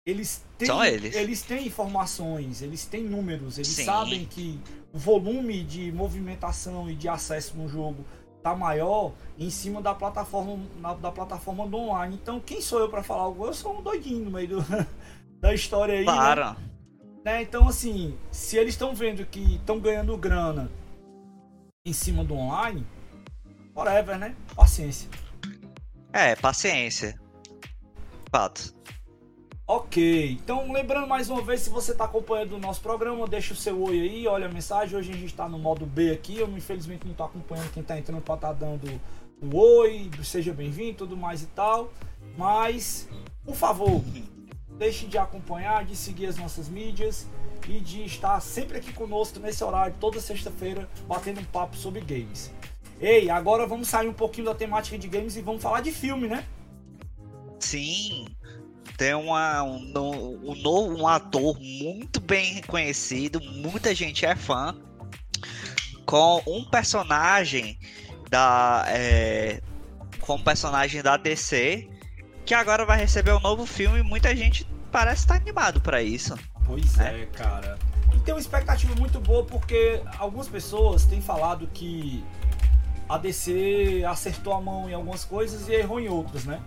[0.06, 1.14] eles têm, eles.
[1.14, 3.84] eles têm informações, eles têm números, eles Sim.
[3.86, 4.60] sabem que
[4.92, 8.04] o volume de movimentação e de acesso no jogo
[8.42, 12.18] tá maior em cima da plataforma na, da plataforma do online.
[12.20, 13.46] Então, quem sou eu para falar algo?
[13.46, 14.66] Eu sou um doidinho no meio do,
[15.40, 16.04] da história aí.
[16.04, 16.56] Né?
[17.24, 17.42] né?
[17.42, 20.70] Então, assim, se eles estão vendo que estão ganhando grana
[21.86, 22.86] em cima do online,
[23.74, 24.34] whatever, né?
[24.56, 25.06] Paciência.
[26.14, 27.20] É, paciência.
[28.30, 28.74] Fato.
[29.66, 33.56] Ok, então lembrando mais uma vez, se você está acompanhando o nosso programa, deixa o
[33.56, 34.96] seu oi aí, olha a mensagem.
[34.96, 37.98] Hoje a gente está no modo B aqui, eu infelizmente não estou acompanhando quem está
[37.98, 38.98] entrando para estar tá dando
[39.42, 41.92] o oi, seja bem-vindo, tudo mais e tal.
[42.38, 43.10] Mas,
[43.44, 44.02] por favor,
[44.78, 47.28] deixe de acompanhar, de seguir as nossas mídias
[47.68, 52.50] e de estar sempre aqui conosco nesse horário, toda sexta-feira, batendo um papo sobre games.
[53.00, 56.28] Ei, agora vamos sair um pouquinho da temática de games e vamos falar de filme,
[56.28, 56.44] né?
[57.58, 58.26] Sim,
[58.96, 59.92] tem uma, um,
[60.44, 64.76] um, novo, um ator muito bem reconhecido, muita gente é fã,
[66.06, 67.78] com um personagem
[68.30, 69.60] da, é,
[70.20, 71.88] como personagem da DC,
[72.44, 76.38] que agora vai receber um novo filme e muita gente parece estar animado para isso.
[76.66, 77.78] Pois é, é cara.
[78.14, 82.24] E tem uma expectativa muito boa porque algumas pessoas têm falado que
[83.08, 86.60] a DC acertou a mão em algumas coisas e errou em outras, né?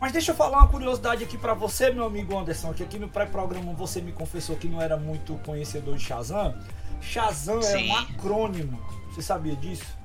[0.00, 3.08] Mas deixa eu falar uma curiosidade aqui para você, meu amigo Anderson, que aqui no
[3.08, 6.58] pré-programa você me confessou que não era muito conhecedor de Shazam.
[7.00, 7.88] Shazam Sim.
[7.88, 8.80] é um acrônimo.
[9.08, 10.01] Você sabia disso?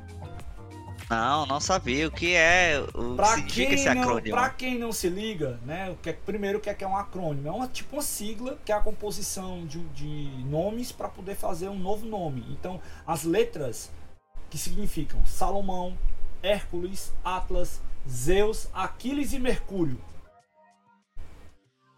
[1.09, 4.35] Não, não sabia o que é o pra que significa esse acrônimo.
[4.35, 6.87] Para quem não se liga, né, o que é, primeiro o que é, que é
[6.87, 7.47] um acrônimo?
[7.47, 11.69] É uma, tipo uma sigla que é a composição de, de nomes para poder fazer
[11.69, 12.45] um novo nome.
[12.49, 13.89] Então, as letras
[14.49, 15.97] que significam Salomão,
[16.43, 19.99] Hércules, Atlas, Zeus, Aquiles e Mercúrio.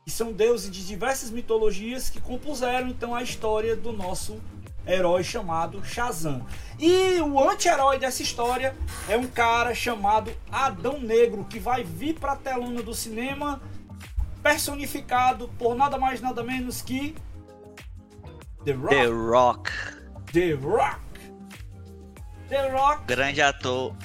[0.05, 4.39] Que são deuses de diversas mitologias que compuseram então a história do nosso
[4.91, 6.45] herói chamado Shazam.
[6.77, 8.75] E o anti-herói dessa história
[9.07, 13.61] é um cara chamado Adão Negro que vai vir para a telona do cinema
[14.41, 17.15] personificado por nada mais nada menos que
[18.65, 18.97] The Rock.
[18.97, 19.71] The Rock.
[20.31, 20.99] The Rock.
[22.49, 23.03] The Rock.
[23.05, 23.95] Grande ator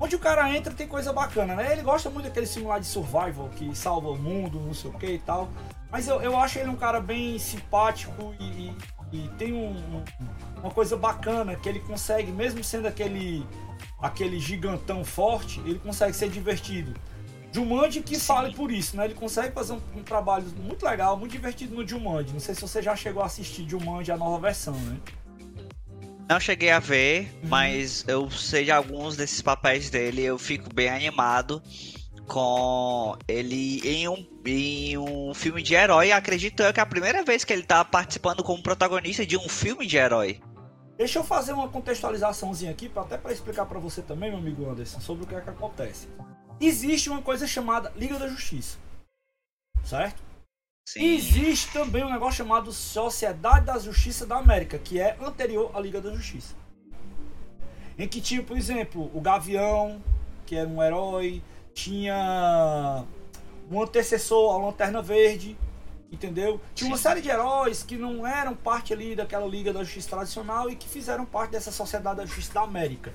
[0.00, 1.72] Onde o cara entra tem coisa bacana, né?
[1.72, 5.06] Ele gosta muito daquele simulado de survival que salva o mundo, não sei o que
[5.06, 5.48] e tal.
[5.90, 8.76] Mas eu, eu acho ele um cara bem simpático e, e,
[9.12, 10.04] e tem um, um,
[10.60, 13.46] uma coisa bacana que ele consegue, mesmo sendo aquele,
[14.00, 16.94] aquele gigantão forte, ele consegue ser divertido.
[17.50, 18.20] Jumanji que Sim.
[18.20, 19.06] fale por isso, né?
[19.06, 22.32] Ele consegue fazer um, um, trabalho muito legal, muito divertido no Jumanji.
[22.32, 24.98] Não sei se você já chegou a assistir Jumanji, a nova versão, né?
[26.28, 27.48] Não cheguei a ver, uhum.
[27.48, 30.22] mas eu sei de alguns desses papéis dele.
[30.22, 31.62] Eu fico bem animado
[32.28, 36.12] com ele em um, em um filme de herói.
[36.12, 39.48] Acredito eu que é a primeira vez que ele tá participando como protagonista de um
[39.48, 40.40] filme de herói.
[40.96, 45.00] Deixa eu fazer uma contextualizaçãozinha aqui, até para explicar para você também, meu amigo Anderson,
[45.00, 46.08] sobre o que é que acontece.
[46.60, 48.78] Existe uma coisa chamada Liga da Justiça,
[49.84, 50.20] certo?
[50.88, 51.14] Sim.
[51.14, 56.00] Existe também um negócio chamado Sociedade da Justiça da América, que é anterior à Liga
[56.00, 56.54] da Justiça.
[57.96, 60.02] Em que tinha, por exemplo, o Gavião,
[60.46, 61.42] que era um herói,
[61.78, 63.04] tinha
[63.70, 65.56] um antecessor, a Lanterna Verde,
[66.10, 66.60] entendeu?
[66.74, 70.70] Tinha uma série de heróis que não eram parte ali daquela Liga da Justiça tradicional
[70.70, 73.12] e que fizeram parte dessa Sociedade da Justiça da América.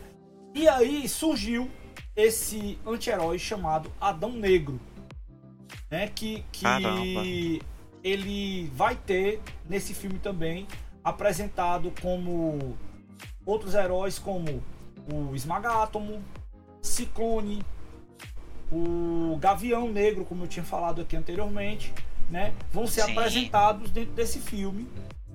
[0.54, 1.70] E aí surgiu
[2.16, 4.80] esse anti-herói chamado Adão Negro
[5.94, 6.08] né?
[6.08, 7.62] Que, que
[8.04, 9.40] ele vai ter
[9.70, 10.68] nesse filme também
[11.04, 12.76] apresentado como
[13.46, 14.64] outros heróis como
[15.14, 16.24] o Esmagátomo,
[16.82, 17.64] Ciclone,
[18.72, 21.94] o Gavião Negro, como eu tinha falado aqui anteriormente,
[22.30, 22.54] né?
[22.72, 23.12] Vão ser Sim.
[23.12, 24.88] apresentados dentro desse filme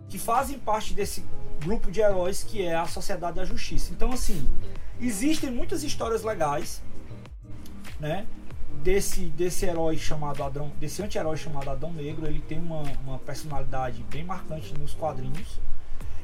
[0.09, 1.25] que fazem parte desse
[1.61, 3.93] grupo de heróis que é a Sociedade da Justiça.
[3.93, 4.49] Então assim,
[5.01, 6.83] existem muitas histórias legais,
[8.01, 8.27] né?
[8.83, 14.03] desse, desse herói chamado Adão, desse anti-herói chamado Adão Negro, ele tem uma, uma personalidade
[14.11, 15.59] bem marcante nos quadrinhos.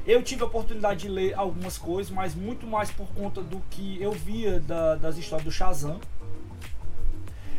[0.05, 4.01] Eu tive a oportunidade de ler algumas coisas, mas muito mais por conta do que
[4.01, 5.99] eu via da, das histórias do Shazam.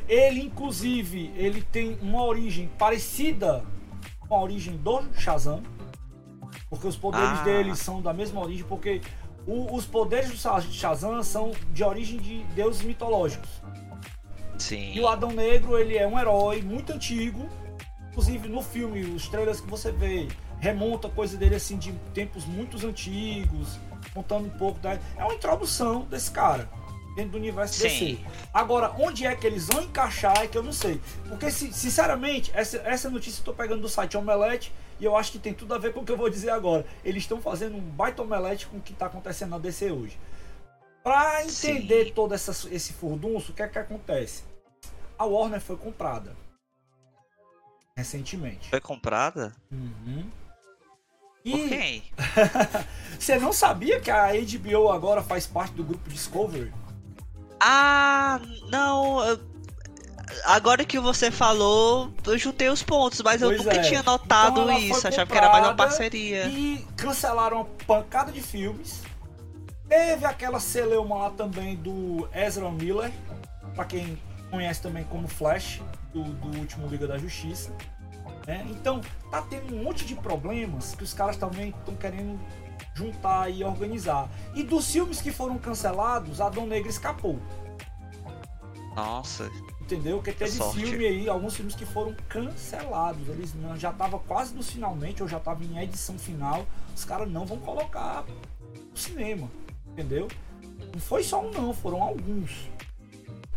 [0.09, 3.65] Ele, inclusive, ele tem uma origem parecida
[4.21, 5.63] com a origem do Shazam,
[6.71, 7.43] porque os poderes ah.
[7.43, 9.01] dele são da mesma origem, porque
[9.47, 13.51] o, os poderes do Shazam são de origem de deuses mitológicos.
[14.59, 14.93] Sim.
[14.95, 17.49] E o Adão Negro, ele é um herói muito antigo.
[18.11, 20.29] Inclusive no filme, os trailers que você vê,
[20.59, 23.79] remonta coisa dele assim de tempos muito antigos,
[24.15, 24.95] contando um pouco da.
[24.95, 26.69] É uma introdução desse cara
[27.17, 27.89] dentro do universo Sim.
[27.89, 28.19] DC.
[28.53, 31.01] Agora, onde é que eles vão encaixar é que eu não sei.
[31.29, 35.39] Porque, sinceramente, essa, essa notícia eu tô pegando do site Omelete e eu acho que
[35.39, 36.87] tem tudo a ver com o que eu vou dizer agora.
[37.03, 40.19] Eles estão fazendo um baita omelete com o que está acontecendo na DC hoje.
[41.03, 42.13] Para entender Sim.
[42.13, 44.45] todo essa, esse furdunço, o que é que acontece?
[45.19, 46.37] A Warner foi comprada
[47.97, 48.69] recentemente.
[48.69, 49.55] Foi comprada?
[49.73, 50.31] Uhum.
[51.43, 51.51] E...
[51.51, 52.03] Por quem?
[53.19, 56.73] Você não sabia que a HBO agora faz parte do grupo Discovery?
[57.61, 58.41] Ah,
[58.71, 59.19] não.
[60.45, 63.83] Agora que você falou, eu juntei os pontos, mas pois eu nunca é.
[63.83, 65.07] tinha notado então isso.
[65.07, 66.47] Achava que era mais uma parceria.
[66.47, 69.03] E cancelaram uma pancada de filmes
[69.89, 73.13] Teve aquela celeuma lá também do Ezra Miller,
[73.75, 74.19] para quem
[74.51, 75.81] conhece também como Flash,
[76.13, 77.71] do, do último Liga da Justiça.
[78.47, 78.67] Né?
[78.69, 79.01] Então,
[79.31, 82.39] tá tendo um monte de problemas que os caras também estão querendo
[82.97, 84.29] juntar e organizar.
[84.55, 87.39] E dos filmes que foram cancelados, Adão Negro escapou.
[88.95, 89.51] Nossa.
[89.83, 90.17] Entendeu?
[90.17, 90.85] Porque teve sorte.
[90.85, 93.29] filme aí, alguns filmes que foram cancelados.
[93.29, 96.67] Eles já tava quase no finalmente, ou já tava em edição final.
[96.95, 98.25] Os caras não vão colocar
[98.91, 99.49] no cinema.
[99.87, 100.27] Entendeu?
[100.93, 102.69] Não foi só um não, foram alguns.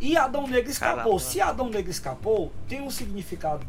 [0.02, 0.98] E Adão Negro escapou.
[0.98, 1.20] Caramba.
[1.20, 3.66] Se Adão Negro escapou, tem um significado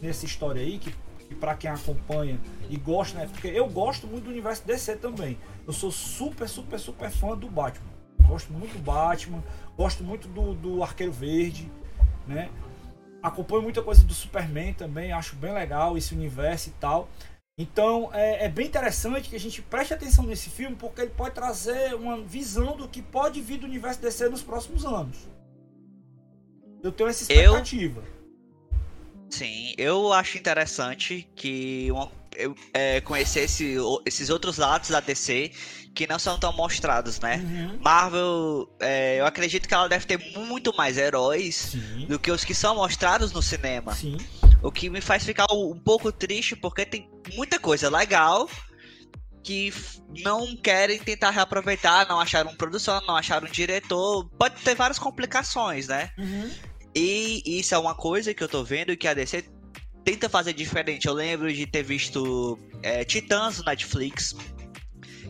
[0.00, 0.94] nessa história aí que,
[1.28, 3.28] que para quem acompanha e gosta, né?
[3.30, 5.38] Porque eu gosto muito do universo DC também.
[5.66, 7.86] Eu sou super, super, super fã do Batman.
[8.26, 9.42] Gosto muito do Batman,
[9.76, 11.70] gosto muito do, do Arqueiro Verde,
[12.26, 12.50] né?
[13.22, 17.08] Acompanho muita coisa do Superman também, acho bem legal esse universo e tal.
[17.58, 21.34] Então é, é, bem interessante que a gente preste atenção nesse filme, porque ele pode
[21.34, 25.16] trazer uma visão do que pode vir do universo DC nos próximos anos.
[26.82, 28.00] Eu tenho essa expectativa.
[28.00, 28.17] Eu...
[29.30, 33.76] Sim, eu acho interessante que uma, eu é, conhecer esse,
[34.06, 35.50] esses outros lados da DC
[35.94, 37.36] que não são tão mostrados, né?
[37.36, 37.78] Uhum.
[37.80, 42.06] Marvel, é, eu acredito que ela deve ter muito mais heróis Sim.
[42.06, 43.94] do que os que são mostrados no cinema.
[43.94, 44.16] Sim.
[44.62, 48.48] O que me faz ficar um pouco triste porque tem muita coisa legal
[49.42, 49.72] que
[50.24, 54.28] não querem tentar reaproveitar, não acharam produção, não acharam diretor.
[54.38, 56.10] Pode ter várias complicações, né?
[56.18, 56.50] Uhum.
[57.00, 59.44] E isso é uma coisa que eu tô vendo que a DC
[60.04, 61.06] tenta fazer diferente.
[61.06, 64.34] Eu lembro de ter visto é, Titãs no Netflix,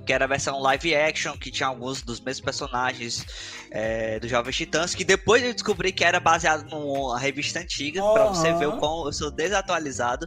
[0.07, 3.27] que era a versão live action, que tinha alguns dos mesmos personagens
[3.71, 8.15] é, do Jovem Titãs, que depois eu descobri que era baseado numa revista antiga, uhum.
[8.15, 10.27] para você ver o quão eu sou desatualizado.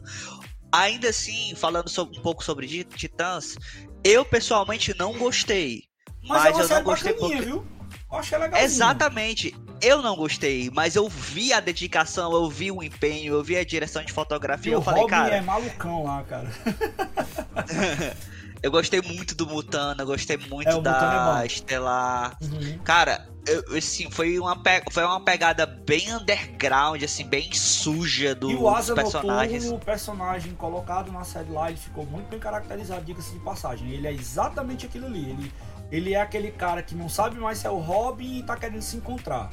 [0.71, 3.57] Ainda assim, falando sobre, um pouco sobre Titãs,
[4.03, 5.85] eu pessoalmente não gostei.
[6.23, 7.41] Mas, mas eu não gostei porque...
[7.41, 7.80] viu?
[8.11, 8.65] Eu achei legalzinho.
[8.65, 9.55] Exatamente.
[9.81, 13.63] Eu não gostei, mas eu vi a dedicação, eu vi o empenho, eu vi a
[13.63, 14.73] direção de fotografia.
[14.73, 15.35] E eu falei, Robin cara.
[15.35, 16.51] é malucão lá, cara.
[18.61, 22.37] eu gostei muito do Mutano, eu gostei muito é, da é Estelar.
[22.43, 22.77] Uhum.
[22.83, 24.55] Cara, eu, assim, foi uma,
[24.91, 29.63] foi uma pegada bem underground, assim, bem suja do, e o Asa dos personagens.
[29.63, 33.89] Noturno, o personagem colocado na série lá, ele ficou muito bem caracterizado, diga-se de passagem.
[33.89, 35.27] Ele é exatamente aquilo ali.
[35.27, 35.51] Ele
[35.91, 38.81] ele é aquele cara que não sabe mais se é o Robin e tá querendo
[38.81, 39.51] se encontrar.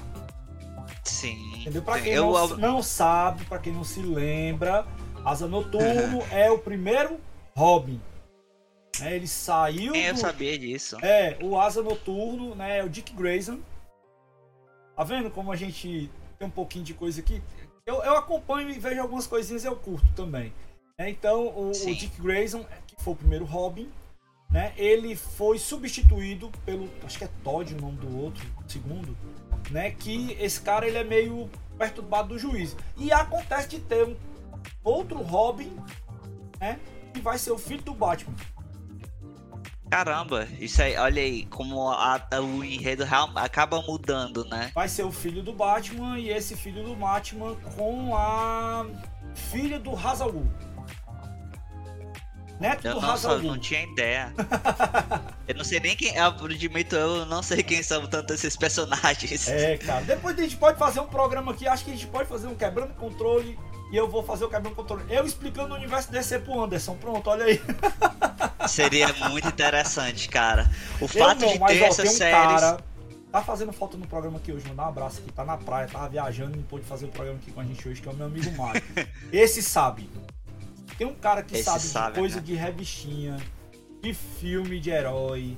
[1.04, 1.60] Sim.
[1.60, 1.82] Entendeu?
[1.82, 2.56] Pra quem eu, não, eu...
[2.56, 4.86] não sabe, pra quem não se lembra,
[5.24, 7.18] Asa Noturno é o primeiro
[7.56, 8.00] Robin.
[9.00, 9.94] É, ele saiu.
[9.94, 10.20] Eu do...
[10.20, 10.96] sabia disso.
[11.04, 12.78] É, o Asa Noturno, né?
[12.78, 13.60] É o Dick Grayson.
[14.96, 17.42] Tá vendo como a gente tem um pouquinho de coisa aqui?
[17.86, 20.52] Eu, eu acompanho e vejo algumas coisinhas eu curto também.
[20.98, 23.88] É, então, o, o, Dick Grayson, que foi o primeiro Robin,
[24.50, 24.72] né?
[24.76, 29.16] Ele foi substituído pelo, acho que é Todd o nome do outro, segundo,
[29.70, 29.90] né?
[29.90, 32.76] Que esse cara ele é meio perturbado do juiz.
[32.96, 34.16] E acontece de ter um
[34.82, 35.76] outro Robin,
[36.58, 36.78] né?
[37.12, 38.34] Que vai ser o filho do Batman.
[39.90, 44.70] Caramba, isso aí, olha aí, como a, a, o enredo real, acaba mudando, né?
[44.74, 48.86] Vai ser o filho do Batman e esse filho do Batman com a
[49.34, 50.30] filha do Hazal
[52.60, 54.32] Neto eu do não, não tinha ideia.
[55.46, 56.14] eu não sei nem quem.
[56.14, 59.46] Eu admito, eu não sei quem são tantos esses personagens.
[59.48, 60.02] É, cara.
[60.02, 61.68] Depois a gente pode fazer um programa aqui.
[61.68, 63.58] Acho que a gente pode fazer um quebrando controle.
[63.92, 65.04] E eu vou fazer o quebrando controle.
[65.08, 66.96] Eu explicando o universo DC pro Anderson.
[66.96, 67.60] Pronto, olha aí.
[68.68, 70.68] Seria muito interessante, cara.
[71.00, 72.60] O fato não, de ter essas um séries.
[72.60, 72.78] Cara,
[73.30, 76.08] tá fazendo falta no programa aqui hoje, mandar um abraço aqui, tá na praia, tava
[76.08, 78.14] viajando e não pôde fazer o programa aqui com a gente hoje, que é o
[78.14, 78.82] meu amigo Mário.
[79.32, 80.10] Esse sabe.
[80.96, 82.42] Tem um cara que sabe, sabe, de coisa né?
[82.42, 83.36] de revistinha,
[84.02, 85.56] de filme de herói,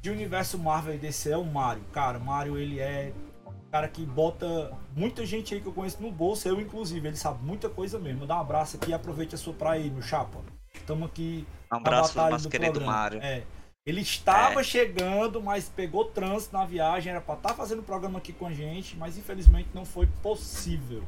[0.00, 1.84] de universo Marvel e DC é o Mario.
[1.92, 3.12] Cara, o Mario ele é
[3.46, 7.16] um cara que bota muita gente aí que eu conheço no bolso, eu inclusive, ele
[7.16, 8.26] sabe muita coisa mesmo.
[8.26, 10.40] Dá um abraço aqui e aproveite a sua praia aí, meu chapa.
[10.74, 12.92] Estamos aqui um abraço pro nosso querido programa.
[12.92, 13.20] Mario.
[13.22, 13.44] É.
[13.84, 14.64] Ele estava é.
[14.64, 18.46] chegando, mas pegou trânsito na viagem, era para estar tá fazendo o programa aqui com
[18.46, 21.02] a gente, mas infelizmente não foi possível.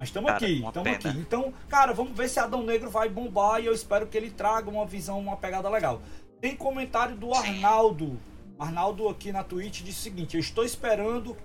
[0.00, 1.08] Mas estamos aqui, estamos aqui.
[1.08, 4.70] Então, cara, vamos ver se Adão Negro vai bombar e eu espero que ele traga
[4.70, 6.00] uma visão, uma pegada legal.
[6.40, 8.18] Tem comentário do Arnaldo.
[8.58, 11.36] Arnaldo aqui na Twitch disse o seguinte: Eu estou esperando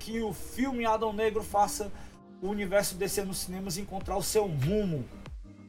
[0.00, 1.92] que o filme Adão Negro faça
[2.42, 5.04] o universo descer nos cinemas e encontrar o seu rumo.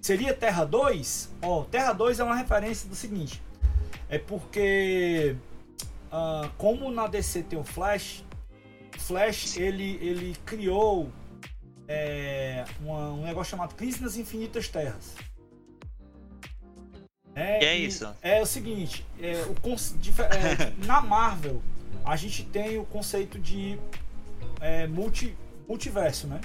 [0.02, 1.36] Seria Terra 2?
[1.44, 3.40] Ó, oh, Terra 2 é uma referência do seguinte:
[4.10, 5.36] é porque,
[6.08, 8.26] uh, como na DC tem o Flash,
[8.98, 11.12] Flash ele, ele criou
[11.92, 15.14] é, uma, um negócio chamado Crise nas Infinitas Terras.
[17.36, 18.14] É, que é isso?
[18.22, 19.56] É o seguinte, é, o,
[20.24, 21.62] é, na Marvel
[22.04, 23.78] a gente tem o conceito de
[24.60, 25.36] é, multi,
[25.68, 26.40] multiverso, né?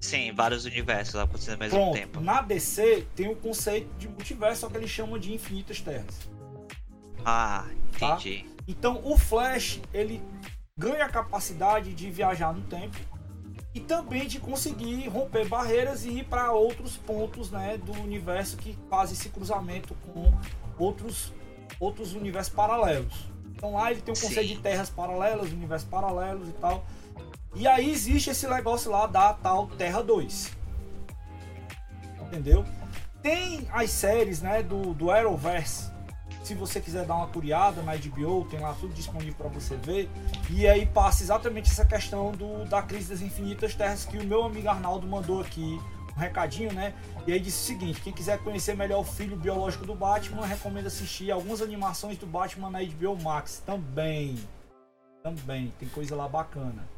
[0.00, 2.20] Sim, vários universos acontecendo ao mesmo Pronto, tempo.
[2.20, 6.28] Na DC tem o conceito de multiverso, só que eles chamam de infinitas terras.
[7.24, 8.44] Ah, entendi.
[8.44, 8.62] Tá?
[8.68, 10.22] Então o Flash ele
[10.78, 12.96] ganha a capacidade de viajar no tempo
[13.78, 18.76] e também de conseguir romper barreiras e ir para outros pontos né, do universo que
[18.90, 20.32] fazem esse cruzamento com
[20.76, 21.32] outros,
[21.78, 23.30] outros universos paralelos.
[23.54, 24.56] Então lá ele tem um conceito Sim.
[24.56, 26.84] de terras paralelas, universos paralelos e tal.
[27.54, 30.50] E aí existe esse negócio lá da tal Terra 2.
[32.22, 32.64] Entendeu?
[33.22, 35.92] Tem as séries, né, do, do Arrowverse.
[36.48, 40.08] Se você quiser dar uma curiada na HBO, tem lá tudo disponível para você ver.
[40.48, 44.44] E aí passa exatamente essa questão do, da crise das infinitas terras que o meu
[44.44, 45.78] amigo Arnaldo mandou aqui
[46.16, 46.94] um recadinho, né?
[47.26, 50.86] E aí disse o seguinte: quem quiser conhecer melhor o filho biológico do Batman, recomendo
[50.86, 54.38] assistir algumas animações do Batman na HBO Max também.
[55.22, 56.88] Também, tem coisa lá bacana.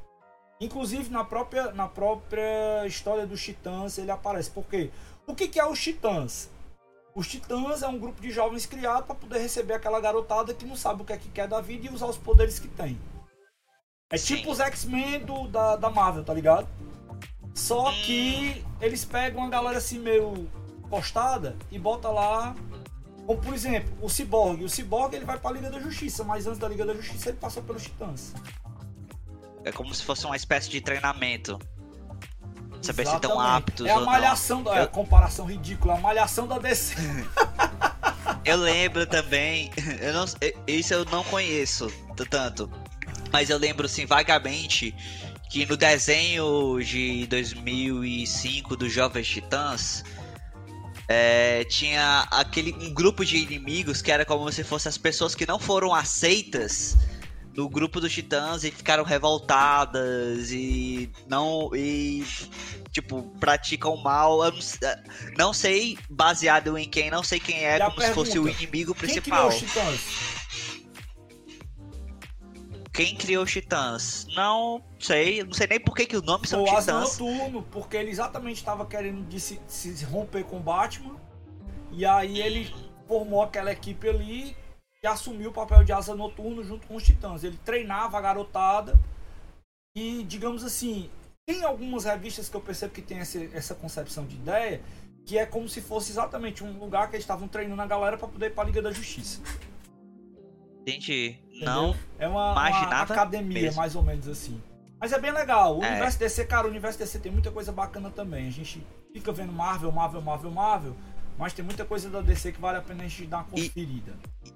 [0.61, 4.48] Inclusive na própria, na própria história dos Titãs ele aparece.
[4.48, 4.92] Por quê?
[5.26, 6.48] O que, que é os Titãs?
[7.14, 10.76] Os Titãs é um grupo de jovens criado para poder receber aquela garotada que não
[10.76, 12.98] sabe o que é que quer da vida e usar os poderes que tem.
[14.11, 14.36] É Sim.
[14.36, 16.68] tipo os X-Men da, da Marvel, tá ligado?
[17.54, 20.48] Só que eles pegam uma galera assim meio
[20.88, 22.54] postada e bota lá.
[23.26, 24.64] Como por exemplo, o Cyborg.
[24.64, 27.38] O Cyborg ele vai pra Liga da Justiça, mas antes da Liga da Justiça ele
[27.38, 28.32] passou pelos Titãs.
[29.64, 31.58] É como se fosse uma espécie de treinamento.
[32.83, 36.59] Saber se estão aptos é a malhação, da, é a comparação ridícula, a malhação da
[36.59, 36.95] DC.
[38.45, 39.70] eu lembro também,
[40.01, 40.24] eu não,
[40.66, 41.93] isso eu não conheço
[42.31, 42.70] tanto,
[43.31, 44.95] mas eu lembro assim vagamente
[45.51, 50.05] que no desenho de 2005 dos Jovens Titãs
[51.09, 55.45] é, tinha aquele um grupo de inimigos que era como se fossem as pessoas que
[55.45, 56.97] não foram aceitas
[57.61, 62.24] do grupo dos titãs e ficaram revoltadas e não e
[62.90, 64.61] tipo praticam mal eu não,
[65.36, 68.94] não sei baseado em quem não sei quem é como pergunta, se fosse o inimigo
[68.94, 70.40] principal quem criou os titãs
[72.92, 74.26] quem criou os Titãs?
[74.34, 77.18] Não sei, não sei nem por que, que o nome são o Titãs.
[77.20, 81.16] O Noturno, porque ele exatamente estava querendo se, se romper com o Batman.
[81.92, 82.74] E aí ele
[83.06, 84.56] formou aquela equipe ali
[85.03, 87.42] e assumiu o papel de asa noturno junto com os titãs.
[87.42, 88.98] Ele treinava a garotada
[89.96, 91.11] e, digamos assim,
[91.46, 94.80] tem algumas revistas que eu percebo que tem essa, essa concepção de ideia,
[95.26, 98.28] que é como se fosse exatamente um lugar que eles estavam treinando a galera para
[98.28, 99.40] poder ir pra Liga da Justiça.
[100.82, 101.38] Entendi.
[101.46, 101.64] Entendeu?
[101.64, 101.96] Não.
[102.18, 103.80] É uma, uma academia, mesmo.
[103.80, 104.61] mais ou menos assim.
[105.01, 105.78] Mas é bem legal.
[105.78, 105.88] O é.
[105.90, 108.46] universo DC, cara, o universo DC tem muita coisa bacana também.
[108.46, 110.96] A gente fica vendo Marvel, Marvel, Marvel, Marvel.
[111.39, 114.12] Mas tem muita coisa da DC que vale a pena a gente dar uma conferida.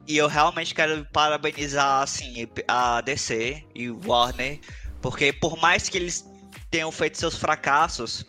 [0.07, 4.61] E, e eu realmente quero parabenizar assim, a DC e o Warner,
[5.01, 6.25] porque por mais que eles
[6.70, 8.27] tenham feito seus fracassos,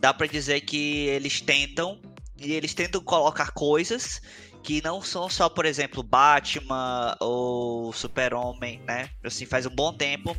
[0.00, 2.00] dá para dizer que eles tentam
[2.36, 4.22] e eles tentam colocar coisas
[4.62, 9.10] que não são só, por exemplo, Batman ou Super-Homem, né?
[9.24, 10.36] Assim, faz um bom tempo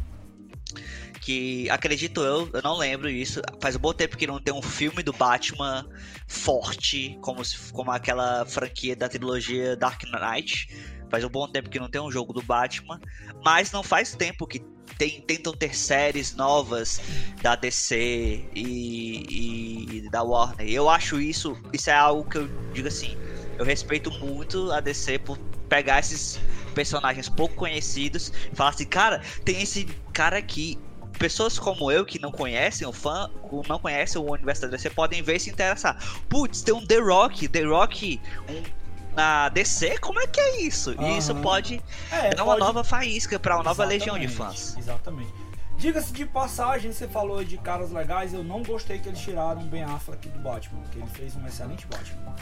[1.21, 3.41] que acredito eu, eu não lembro isso.
[3.61, 5.87] Faz um bom tempo que não tem um filme do Batman
[6.27, 7.41] forte, como,
[7.73, 10.67] como aquela franquia da trilogia Dark Knight.
[11.09, 12.99] Faz um bom tempo que não tem um jogo do Batman,
[13.43, 14.59] mas não faz tempo que
[14.97, 17.01] tem, tentam ter séries novas
[17.41, 20.67] da DC e, e da Warner.
[20.67, 23.17] Eu acho isso, isso é algo que eu digo assim,
[23.57, 26.39] eu respeito muito a DC por pegar esses
[26.73, 30.77] personagens pouco conhecidos e falar assim, cara, tem esse cara aqui,
[31.19, 33.29] pessoas como eu que não conhecem o fã,
[33.67, 35.97] não conhecem o universo da DC, podem ver e se interessar.
[36.29, 38.79] Putz, tem um The Rock, The Rock, um
[39.15, 40.91] na DC, como é que é isso?
[40.91, 41.15] Uhum.
[41.15, 42.59] E isso pode é, dar uma pode...
[42.65, 44.77] nova faísca para uma nova legião de fãs.
[44.77, 45.33] Exatamente.
[45.77, 49.65] Diga-se de passagem, você falou de caras legais, eu não gostei que eles tiraram o
[49.65, 52.35] Ben Affleck do Batman, porque ele fez um excelente Batman.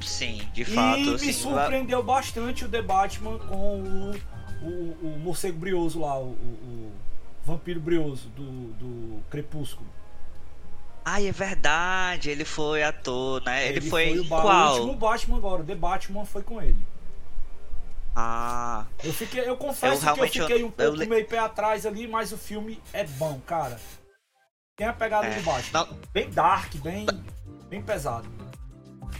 [0.00, 0.98] Sim, de fato.
[0.98, 4.14] E me surpreendeu bastante o The Batman com o,
[4.62, 6.92] o, o morcego brioso lá, o, o
[7.44, 9.88] Vampiro Brioso do, do Crepúsculo.
[11.04, 13.68] Ai, é verdade, ele foi ator, né?
[13.68, 14.72] Ele, ele foi, foi o, qual?
[14.72, 16.86] o último Batman agora, o The Batman foi com ele.
[18.16, 18.86] Ah.
[19.02, 21.08] Eu fiquei, eu confesso eu, que eu fiquei um pouco eu...
[21.08, 23.78] meio pé atrás ali, mas o filme é bom, cara.
[24.76, 25.34] Tem a pegada é.
[25.34, 25.86] do Batman.
[25.86, 25.98] Não.
[26.12, 27.06] Bem dark, bem,
[27.68, 28.28] bem pesado.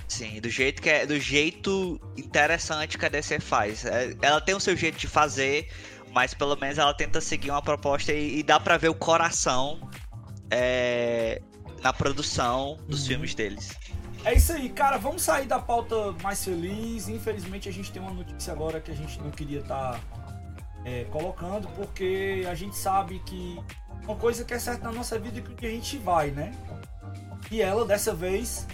[0.08, 3.84] Sim, do jeito que é, do jeito interessante que a DC faz.
[3.84, 5.68] É, ela tem o seu jeito de fazer,
[6.14, 9.80] mas pelo menos ela tenta seguir uma proposta e, e dá para ver o coração
[10.50, 11.42] é,
[11.82, 13.08] na produção dos uhum.
[13.08, 13.76] filmes deles.
[14.24, 14.96] É isso aí, cara.
[14.96, 17.08] Vamos sair da pauta mais feliz.
[17.08, 20.00] Infelizmente, a gente tem uma notícia agora que a gente não queria estar tá,
[20.84, 23.60] é, colocando, porque a gente sabe que
[24.04, 26.54] uma coisa que é certa na nossa vida é que a gente vai, né?
[27.50, 28.66] E ela dessa vez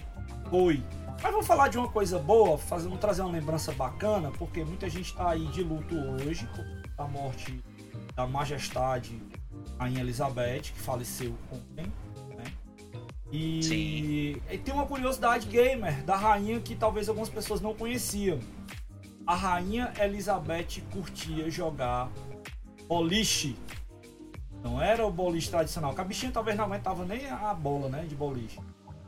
[0.48, 0.84] foi.
[1.22, 5.10] Mas vamos falar de uma coisa boa, fazendo trazer uma lembrança bacana, porque muita gente
[5.10, 6.48] está aí de luto hoje
[7.02, 7.62] a morte
[8.14, 9.20] da majestade
[9.78, 11.90] Rainha Elizabeth, que faleceu ontem.
[12.36, 12.52] Né?
[13.32, 18.38] E, e tem uma curiosidade gamer da rainha que talvez algumas pessoas não conheciam.
[19.26, 22.10] A Rainha Elizabeth curtia jogar
[22.88, 23.56] boliche.
[24.62, 25.94] Não era o boliche tradicional.
[25.94, 28.04] Que a bichinha talvez não aguentava nem a bola, né?
[28.04, 28.58] De boliche.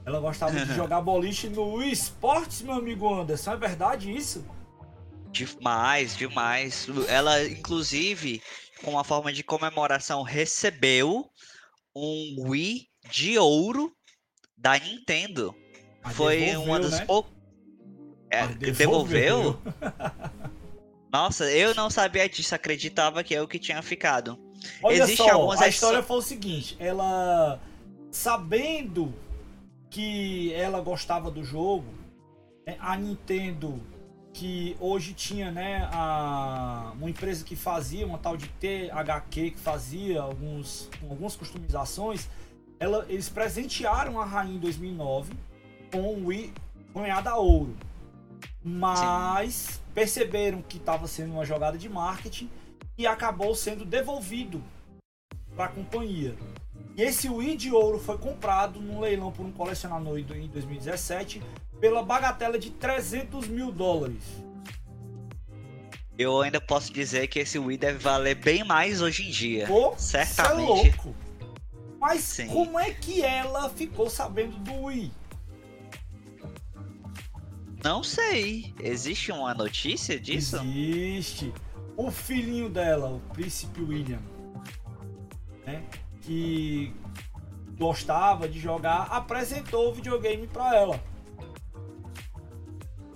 [0.05, 3.53] Ela gostava de jogar boliche no esportes, meu amigo Anderson.
[3.53, 4.45] É verdade isso?
[5.33, 6.87] Demais, demais.
[7.09, 8.43] Ela, inclusive,
[8.85, 11.29] com uma forma de comemoração, recebeu
[11.97, 13.93] um Wii de ouro
[14.57, 15.55] da Nintendo.
[16.05, 17.07] Mas Foi uma das né?
[17.07, 17.33] poucas.
[18.31, 19.59] É, devolveu?
[19.59, 19.63] devolveu?
[21.13, 24.39] Nossa, eu não sabia disso, acreditava que eu que tinha ficado.
[24.83, 27.61] Olha Existe só, algumas a história foi o seguinte, ela
[28.11, 29.13] sabendo
[29.91, 31.93] que ela gostava do jogo,
[32.79, 33.79] a Nintendo
[34.33, 40.23] que hoje tinha né, a, uma empresa que fazia uma tal de THQ que fazia
[40.23, 42.29] alguns, algumas customizações,
[42.81, 45.33] ela, eles presentearam a rainha em 2009
[45.93, 46.53] com o Wii
[46.95, 47.77] ganhada ouro.
[48.65, 49.81] Mas Sim.
[49.95, 52.49] perceberam que estava sendo uma jogada de marketing
[52.97, 54.63] e acabou sendo devolvido
[55.55, 56.35] para a companhia.
[56.97, 61.43] E esse Wii de ouro foi comprado num leilão por um colecionador em 2017
[61.81, 64.23] pela bagatela de 300 mil dólares.
[66.19, 69.67] Eu ainda posso dizer que esse Wii deve valer bem mais hoje em dia.
[69.67, 70.63] Pô, certamente.
[70.63, 71.15] É louco.
[71.99, 72.49] Mas Sim.
[72.49, 75.11] como é que ela ficou sabendo do Wii?
[77.83, 78.75] Não sei.
[78.79, 80.57] Existe uma notícia disso?
[80.57, 81.53] Existe.
[81.97, 84.21] O filhinho dela, o príncipe William,
[85.67, 85.83] né,
[86.23, 86.95] que
[87.79, 91.01] gostava de jogar, apresentou o videogame para ela.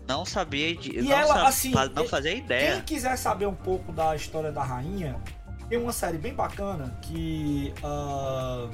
[0.06, 0.98] Não sabia de.
[0.98, 1.72] E não ela, assim.
[1.94, 2.76] Não fazia ideia.
[2.76, 5.20] Quem quiser saber um pouco da história da rainha,
[5.68, 7.74] tem uma série bem bacana que.
[7.78, 8.70] Uh,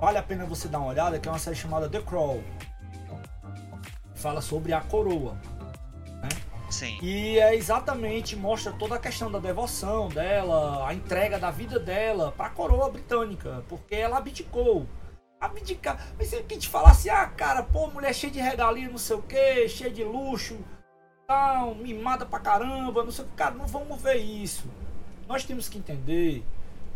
[0.00, 2.42] vale a pena você dar uma olhada, que é uma série chamada The Crow.
[4.14, 5.36] Fala sobre a coroa.
[6.70, 6.98] Sim.
[7.02, 12.32] E é exatamente, mostra toda a questão da devoção dela, a entrega da vida dela
[12.32, 14.86] para a coroa britânica, porque ela abdicou
[15.40, 16.12] abdicar.
[16.16, 19.22] Mas se a gente falasse, ah, cara, pô, mulher cheia de regalia, não sei o
[19.22, 20.58] que, cheia de luxo,
[21.26, 24.68] tal, mimada pra caramba, não sei o que, cara, não vamos ver isso.
[25.26, 26.44] Nós temos que entender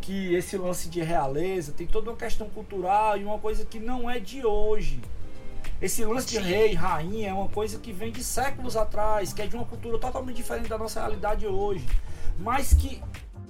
[0.00, 4.10] que esse lance de realeza tem toda uma questão cultural e uma coisa que não
[4.10, 5.00] é de hoje.
[5.84, 9.46] Esse lance de rei, rainha, é uma coisa que vem de séculos atrás, que é
[9.46, 11.84] de uma cultura totalmente diferente da nossa realidade hoje.
[12.38, 13.02] Mas que,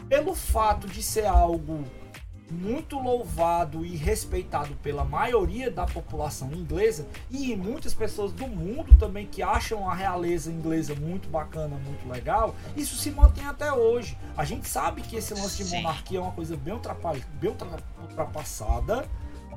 [0.09, 1.85] pelo fato de ser algo
[2.51, 9.29] muito louvado e respeitado pela maioria da população inglesa e muitas pessoas do mundo também
[9.29, 14.19] que acham a realeza inglesa muito bacana, muito legal, isso se mantém até hoje.
[14.37, 16.75] A gente sabe que esse lance de monarquia é uma coisa bem,
[17.41, 17.55] bem
[18.03, 19.09] ultrapassada,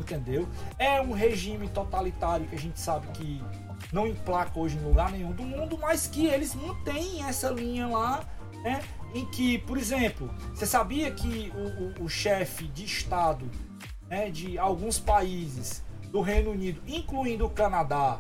[0.02, 0.48] entendeu?
[0.78, 3.42] É um regime totalitário que a gente sabe que
[3.92, 8.24] não emplaca hoje em lugar nenhum do mundo, mas que eles mantêm essa linha lá,
[8.64, 8.82] né?
[9.14, 13.50] em que, por exemplo, você sabia que o, o, o chefe de Estado
[14.10, 18.20] né, de alguns países do Reino Unido, incluindo o Canadá,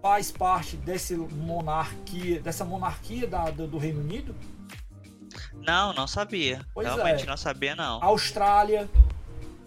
[0.00, 4.34] faz parte desse monarquia, dessa monarquia da, do, do Reino Unido?
[5.54, 6.64] Não, não sabia.
[6.72, 7.26] Pois Realmente é.
[7.26, 8.02] não sabia, não.
[8.02, 8.88] Austrália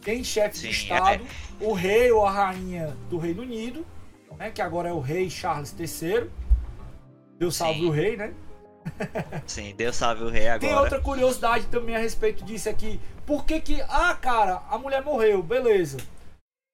[0.02, 1.64] tem chefe de Estado, é...
[1.64, 3.86] o rei ou a rainha do Reino Unido,
[4.38, 6.30] né, que agora é o rei Charles III.
[7.38, 7.88] Deus salve Sim.
[7.88, 8.34] o rei, né?
[9.45, 10.60] Sim, Deus salve o rei agora.
[10.60, 13.00] Tem outra curiosidade também a respeito disso aqui.
[13.26, 13.82] Por que que...
[13.84, 15.97] Ah, cara, a mulher morreu, beleza.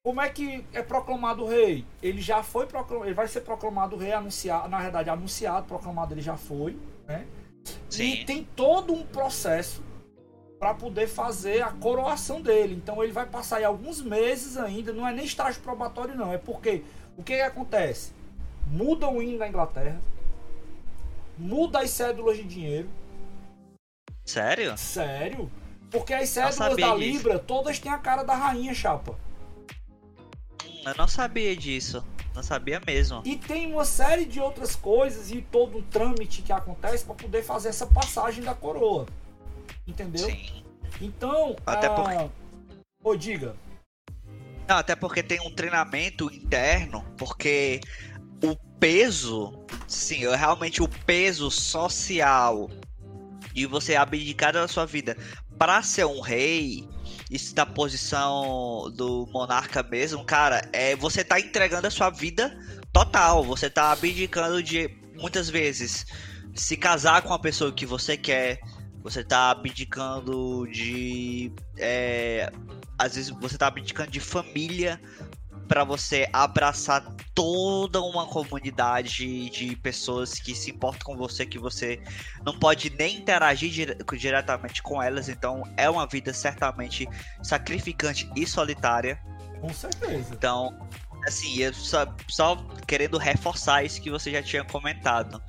[0.03, 1.83] Como é que é proclamado o rei?
[2.01, 6.21] Ele já foi proclamado, ele vai ser proclamado rei, anunciado, na verdade, anunciado, proclamado ele
[6.21, 7.25] já foi, né?
[7.89, 8.03] Sim.
[8.03, 9.83] E tem todo um processo
[10.65, 12.73] para poder fazer a coroação dele.
[12.73, 16.39] Então ele vai passar aí alguns meses ainda, não é nem estágio probatório não, é
[16.39, 16.83] porque
[17.15, 18.13] o que, que acontece?
[18.65, 20.01] Muda o hino da Inglaterra,
[21.37, 22.89] muda as cédulas de dinheiro.
[24.25, 24.75] Sério?
[24.75, 25.51] Sério.
[25.91, 26.97] Porque as cédulas da disso.
[26.97, 29.15] Libra todas têm a cara da rainha, chapa.
[30.83, 32.03] Eu não sabia disso.
[32.33, 33.21] Não sabia mesmo.
[33.23, 37.43] E tem uma série de outras coisas e todo um trâmite que acontece para poder
[37.43, 39.05] fazer essa passagem da coroa.
[39.87, 40.27] Entendeu?
[40.29, 40.63] Sim.
[41.01, 41.89] Então, até a...
[41.91, 42.31] porque.
[43.03, 43.55] Ô, diga.
[44.67, 47.79] Não, até porque tem um treinamento interno, porque
[48.43, 49.53] o peso,
[49.87, 52.69] sim, realmente o peso social
[53.53, 55.15] de você abdicar da sua vida
[55.57, 56.87] para ser um rei,
[57.29, 62.57] isso da posição do monarca mesmo, cara, é você tá entregando a sua vida
[62.91, 66.05] total, você tá abdicando de muitas vezes
[66.55, 68.59] se casar com a pessoa que você quer,
[69.05, 72.51] você tá abdicando de é,
[72.97, 74.99] às vezes você tá abdicando de família
[75.67, 82.01] para você abraçar toda uma comunidade de pessoas que se importam com você, que você
[82.43, 87.07] não pode nem interagir dire diretamente com elas, então é uma vida certamente
[87.43, 89.19] sacrificante e solitária.
[89.61, 90.33] Com certeza.
[90.33, 90.79] Então,
[91.27, 92.55] assim, eu só, só
[92.87, 95.41] querendo reforçar isso que você já tinha comentado.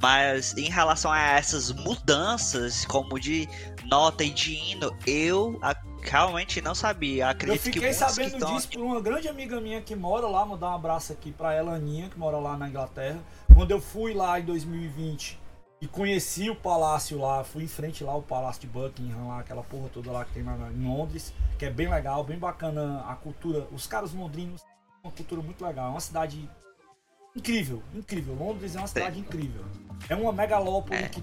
[0.00, 3.48] Mas em relação a essas mudanças, como de
[3.86, 5.58] nota e de hino, eu
[6.02, 7.30] realmente não sabia.
[7.30, 10.74] Acredito eu fiquei sabendo disso por uma grande amiga minha que mora lá, mandar um
[10.74, 13.18] abraço aqui pra ela, Aninha, que mora lá na Inglaterra.
[13.54, 15.40] Quando eu fui lá em 2020
[15.80, 19.62] e conheci o palácio lá, fui em frente lá, o palácio de Buckingham, lá, aquela
[19.62, 23.14] porra toda lá que tem lá em Londres, que é bem legal, bem bacana a
[23.14, 23.66] cultura.
[23.72, 24.62] Os caras londrinos
[25.04, 25.88] uma cultura muito legal.
[25.88, 26.48] É uma cidade
[27.36, 28.34] incrível, incrível.
[28.34, 29.64] Londres é uma cidade incrível.
[30.08, 31.08] É uma megalópole é.
[31.08, 31.22] que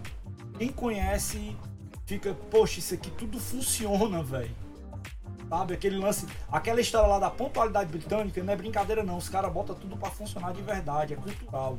[0.58, 1.58] quem conhece
[2.06, 4.56] fica, poxa, isso aqui tudo funciona, velho.
[5.50, 9.52] Sabe, aquele lance, aquela história lá da pontualidade britânica não é brincadeira não, os caras
[9.52, 11.78] botam tudo para funcionar de verdade, é cultural.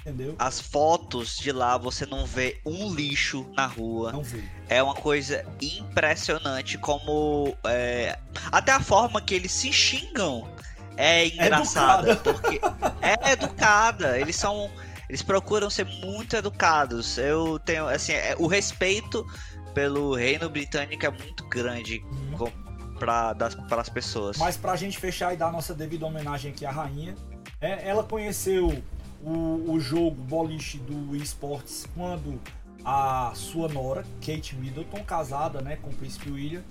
[0.00, 0.34] Entendeu?
[0.38, 4.12] As fotos de lá você não vê um lixo na rua.
[4.12, 4.42] Não vê.
[4.68, 8.18] É uma coisa impressionante como é,
[8.50, 10.51] até a forma que eles se xingam
[10.96, 12.32] é engraçada, educada.
[12.32, 12.60] porque
[13.00, 14.18] é educada.
[14.18, 14.70] Eles são,
[15.08, 17.18] eles procuram ser muito educados.
[17.18, 19.26] Eu tenho assim, é, o respeito
[19.74, 22.50] pelo reino britânico é muito grande uhum.
[22.98, 24.36] para as pessoas.
[24.36, 27.14] Mas para a gente fechar e dar nossa devida homenagem aqui à rainha,
[27.60, 28.82] é, ela conheceu
[29.22, 32.40] o, o jogo boliche do esportes quando
[32.84, 36.62] a sua nora, Kate Middleton, casada né, com o príncipe William,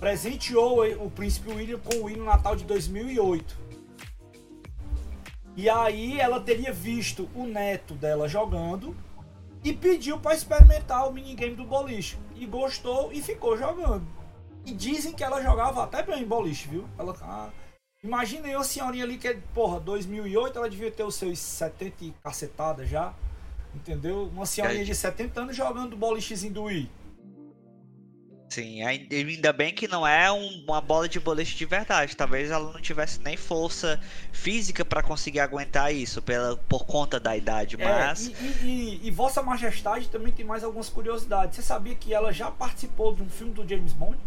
[0.00, 3.61] presenteou o príncipe William com o hino Natal de 2008.
[5.56, 8.96] E aí ela teria visto o neto dela jogando
[9.62, 12.16] e pediu para experimentar o minigame do boliche.
[12.36, 14.06] E gostou e ficou jogando.
[14.64, 16.88] E dizem que ela jogava até bem boliche, viu?
[16.98, 17.50] Ela, ah,
[18.02, 23.12] imaginei uma senhorinha ali que, porra, 2008 ela devia ter os seus 70 cacetadas já.
[23.74, 24.30] Entendeu?
[24.32, 26.90] Uma senhorinha de 70 anos jogando bolichezinho do Wii.
[28.52, 32.14] Sim, ainda bem que não é um, uma bola de boliche de verdade.
[32.14, 33.98] Talvez ela não tivesse nem força
[34.30, 38.28] física para conseguir aguentar isso pela, por conta da idade, é, mas.
[38.28, 38.32] É,
[38.62, 41.56] e, e, e, Vossa Majestade também tem mais algumas curiosidades.
[41.56, 44.18] Você sabia que ela já participou de um filme do James Bond?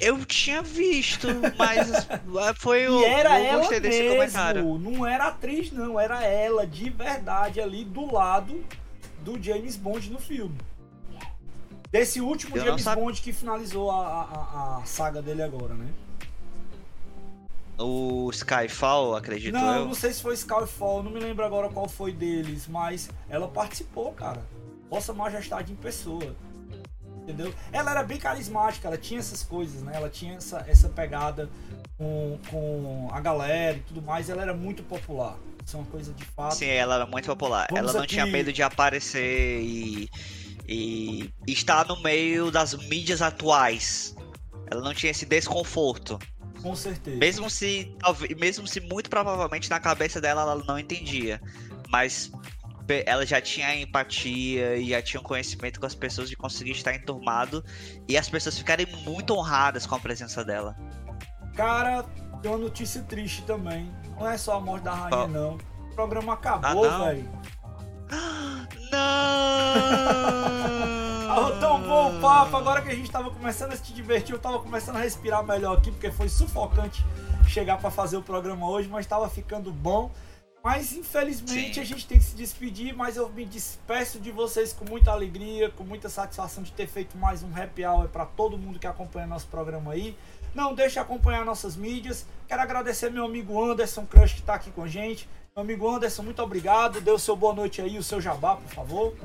[0.00, 1.28] Eu tinha visto,
[1.58, 1.90] mas
[2.56, 3.02] foi o.
[3.02, 4.78] E era eu ela mesmo, comentário.
[4.78, 8.64] Não era atriz, não, era ela de verdade ali do lado
[9.22, 10.56] do James Bond no filme.
[11.92, 15.86] Desse último eu James Bond que finalizou a, a, a, saga dele agora, né?
[17.78, 19.80] O Skyfall, acredito não, eu.
[19.80, 23.46] Não, não sei se foi Skyfall, não me lembro agora qual foi deles, mas ela
[23.46, 24.42] participou, cara.
[24.88, 26.34] Vossa Majestade em pessoa.
[27.22, 27.54] Entendeu?
[27.70, 29.92] Ela era bem carismática, ela tinha essas coisas, né?
[29.94, 31.50] Ela tinha essa, essa pegada
[31.98, 35.36] com, com a galera e tudo mais, ela era muito popular.
[35.64, 36.54] Isso é uma coisa de fato.
[36.54, 37.68] Sim, ela era muito popular.
[37.70, 38.14] Vamos ela não aqui...
[38.14, 40.10] tinha medo de aparecer e
[40.72, 44.14] e está no meio das mídias atuais.
[44.70, 46.18] Ela não tinha esse desconforto.
[46.62, 47.16] Com certeza.
[47.16, 47.94] Mesmo se,
[48.38, 51.40] mesmo se muito provavelmente na cabeça dela ela não entendia.
[51.90, 52.30] Mas
[53.06, 56.94] ela já tinha empatia e já tinha um conhecimento com as pessoas de conseguir estar
[56.94, 57.64] enturmado
[58.08, 60.76] e as pessoas ficarem muito honradas com a presença dela.
[61.54, 62.04] Cara,
[62.40, 63.90] tem uma notícia triste também.
[64.18, 65.28] Não é só a morte da rainha, oh.
[65.28, 65.58] não.
[65.90, 67.28] O programa acabou, ah, velho.
[68.12, 69.22] Não!
[71.58, 74.58] tão bom o papo, agora que a gente tava começando a se divertir, eu tava
[74.58, 77.04] começando a respirar melhor aqui, porque foi sufocante
[77.48, 80.10] chegar para fazer o programa hoje, mas tava ficando bom.
[80.62, 81.80] Mas infelizmente Sim.
[81.80, 85.70] a gente tem que se despedir, mas eu me despeço de vocês com muita alegria,
[85.70, 89.26] com muita satisfação de ter feito mais um happy hour para todo mundo que acompanha
[89.26, 90.16] nosso programa aí.
[90.54, 92.26] Não deixe de acompanhar nossas mídias.
[92.46, 95.28] Quero agradecer meu amigo Anderson Crush que está aqui com a gente.
[95.56, 97.00] Meu amigo Anderson, muito obrigado.
[97.00, 99.16] Dê o seu boa noite aí, o seu jabá, por favor.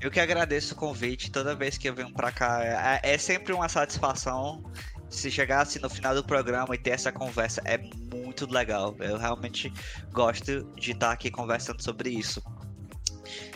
[0.00, 2.62] Eu que agradeço o convite toda vez que eu venho para cá.
[3.02, 4.62] É, é, sempre uma satisfação.
[5.08, 8.94] Se chegasse no final do programa e ter essa conversa, é muito legal.
[9.00, 9.72] Eu realmente
[10.12, 12.42] gosto de estar aqui conversando sobre isso.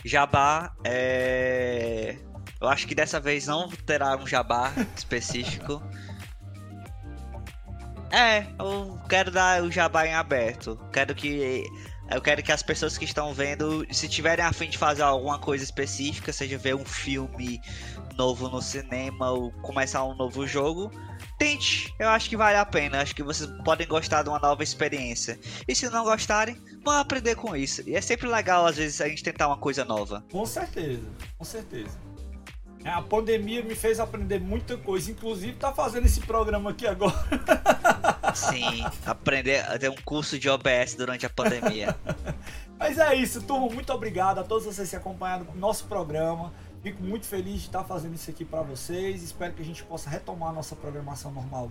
[0.04, 2.16] Jabá, é...
[2.60, 5.82] eu acho que dessa vez não terá um jabá específico.
[8.10, 10.78] É, eu quero dar o jabá em aberto.
[10.92, 11.64] Quero que.
[12.10, 15.38] Eu quero que as pessoas que estão vendo, se tiverem a fim de fazer alguma
[15.38, 17.60] coisa específica, seja ver um filme
[18.16, 20.90] novo no cinema ou começar um novo jogo,
[21.38, 21.94] tente.
[21.98, 23.00] Eu acho que vale a pena.
[23.00, 25.38] Acho que vocês podem gostar de uma nova experiência.
[25.66, 27.82] E se não gostarem, vão aprender com isso.
[27.88, 30.24] E é sempre legal, às vezes, a gente tentar uma coisa nova.
[30.30, 31.02] Com certeza,
[31.38, 32.08] com certeza.
[32.84, 37.14] É, a pandemia me fez aprender muita coisa, inclusive tá fazendo esse programa aqui agora.
[38.34, 41.96] Sim, aprender a ter um curso de OBS durante a pandemia.
[42.78, 43.68] Mas é isso, turma.
[43.68, 46.52] Muito obrigado a todos vocês que acompanharam o nosso programa.
[46.82, 49.22] Fico muito feliz de estar fazendo isso aqui para vocês.
[49.22, 51.70] Espero que a gente possa retomar nossa programação normal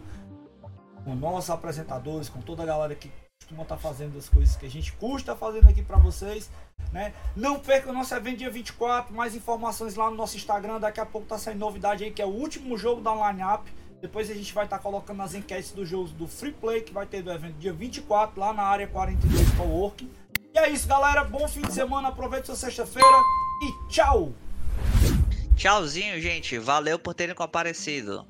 [1.03, 4.69] com nossos apresentadores, com toda a galera que costuma estar fazendo as coisas que a
[4.69, 6.49] gente custa fazendo aqui para vocês.
[6.91, 7.13] Né?
[7.35, 9.15] Não perca o nosso evento dia 24.
[9.15, 10.79] Mais informações lá no nosso Instagram.
[10.79, 13.71] Daqui a pouco tá saindo novidade aí, que é o último jogo da line-up.
[14.01, 16.93] Depois a gente vai estar tá colocando as enquetes dos jogos do Free Play, que
[16.93, 20.11] vai ter do evento dia 24, lá na área 42 Coworking.
[20.53, 21.23] E é isso, galera.
[21.23, 22.09] Bom fim de semana.
[22.09, 23.17] Aproveite sua sexta-feira
[23.63, 24.33] e tchau!
[25.55, 26.57] Tchauzinho, gente.
[26.57, 28.25] Valeu por terem comparecido.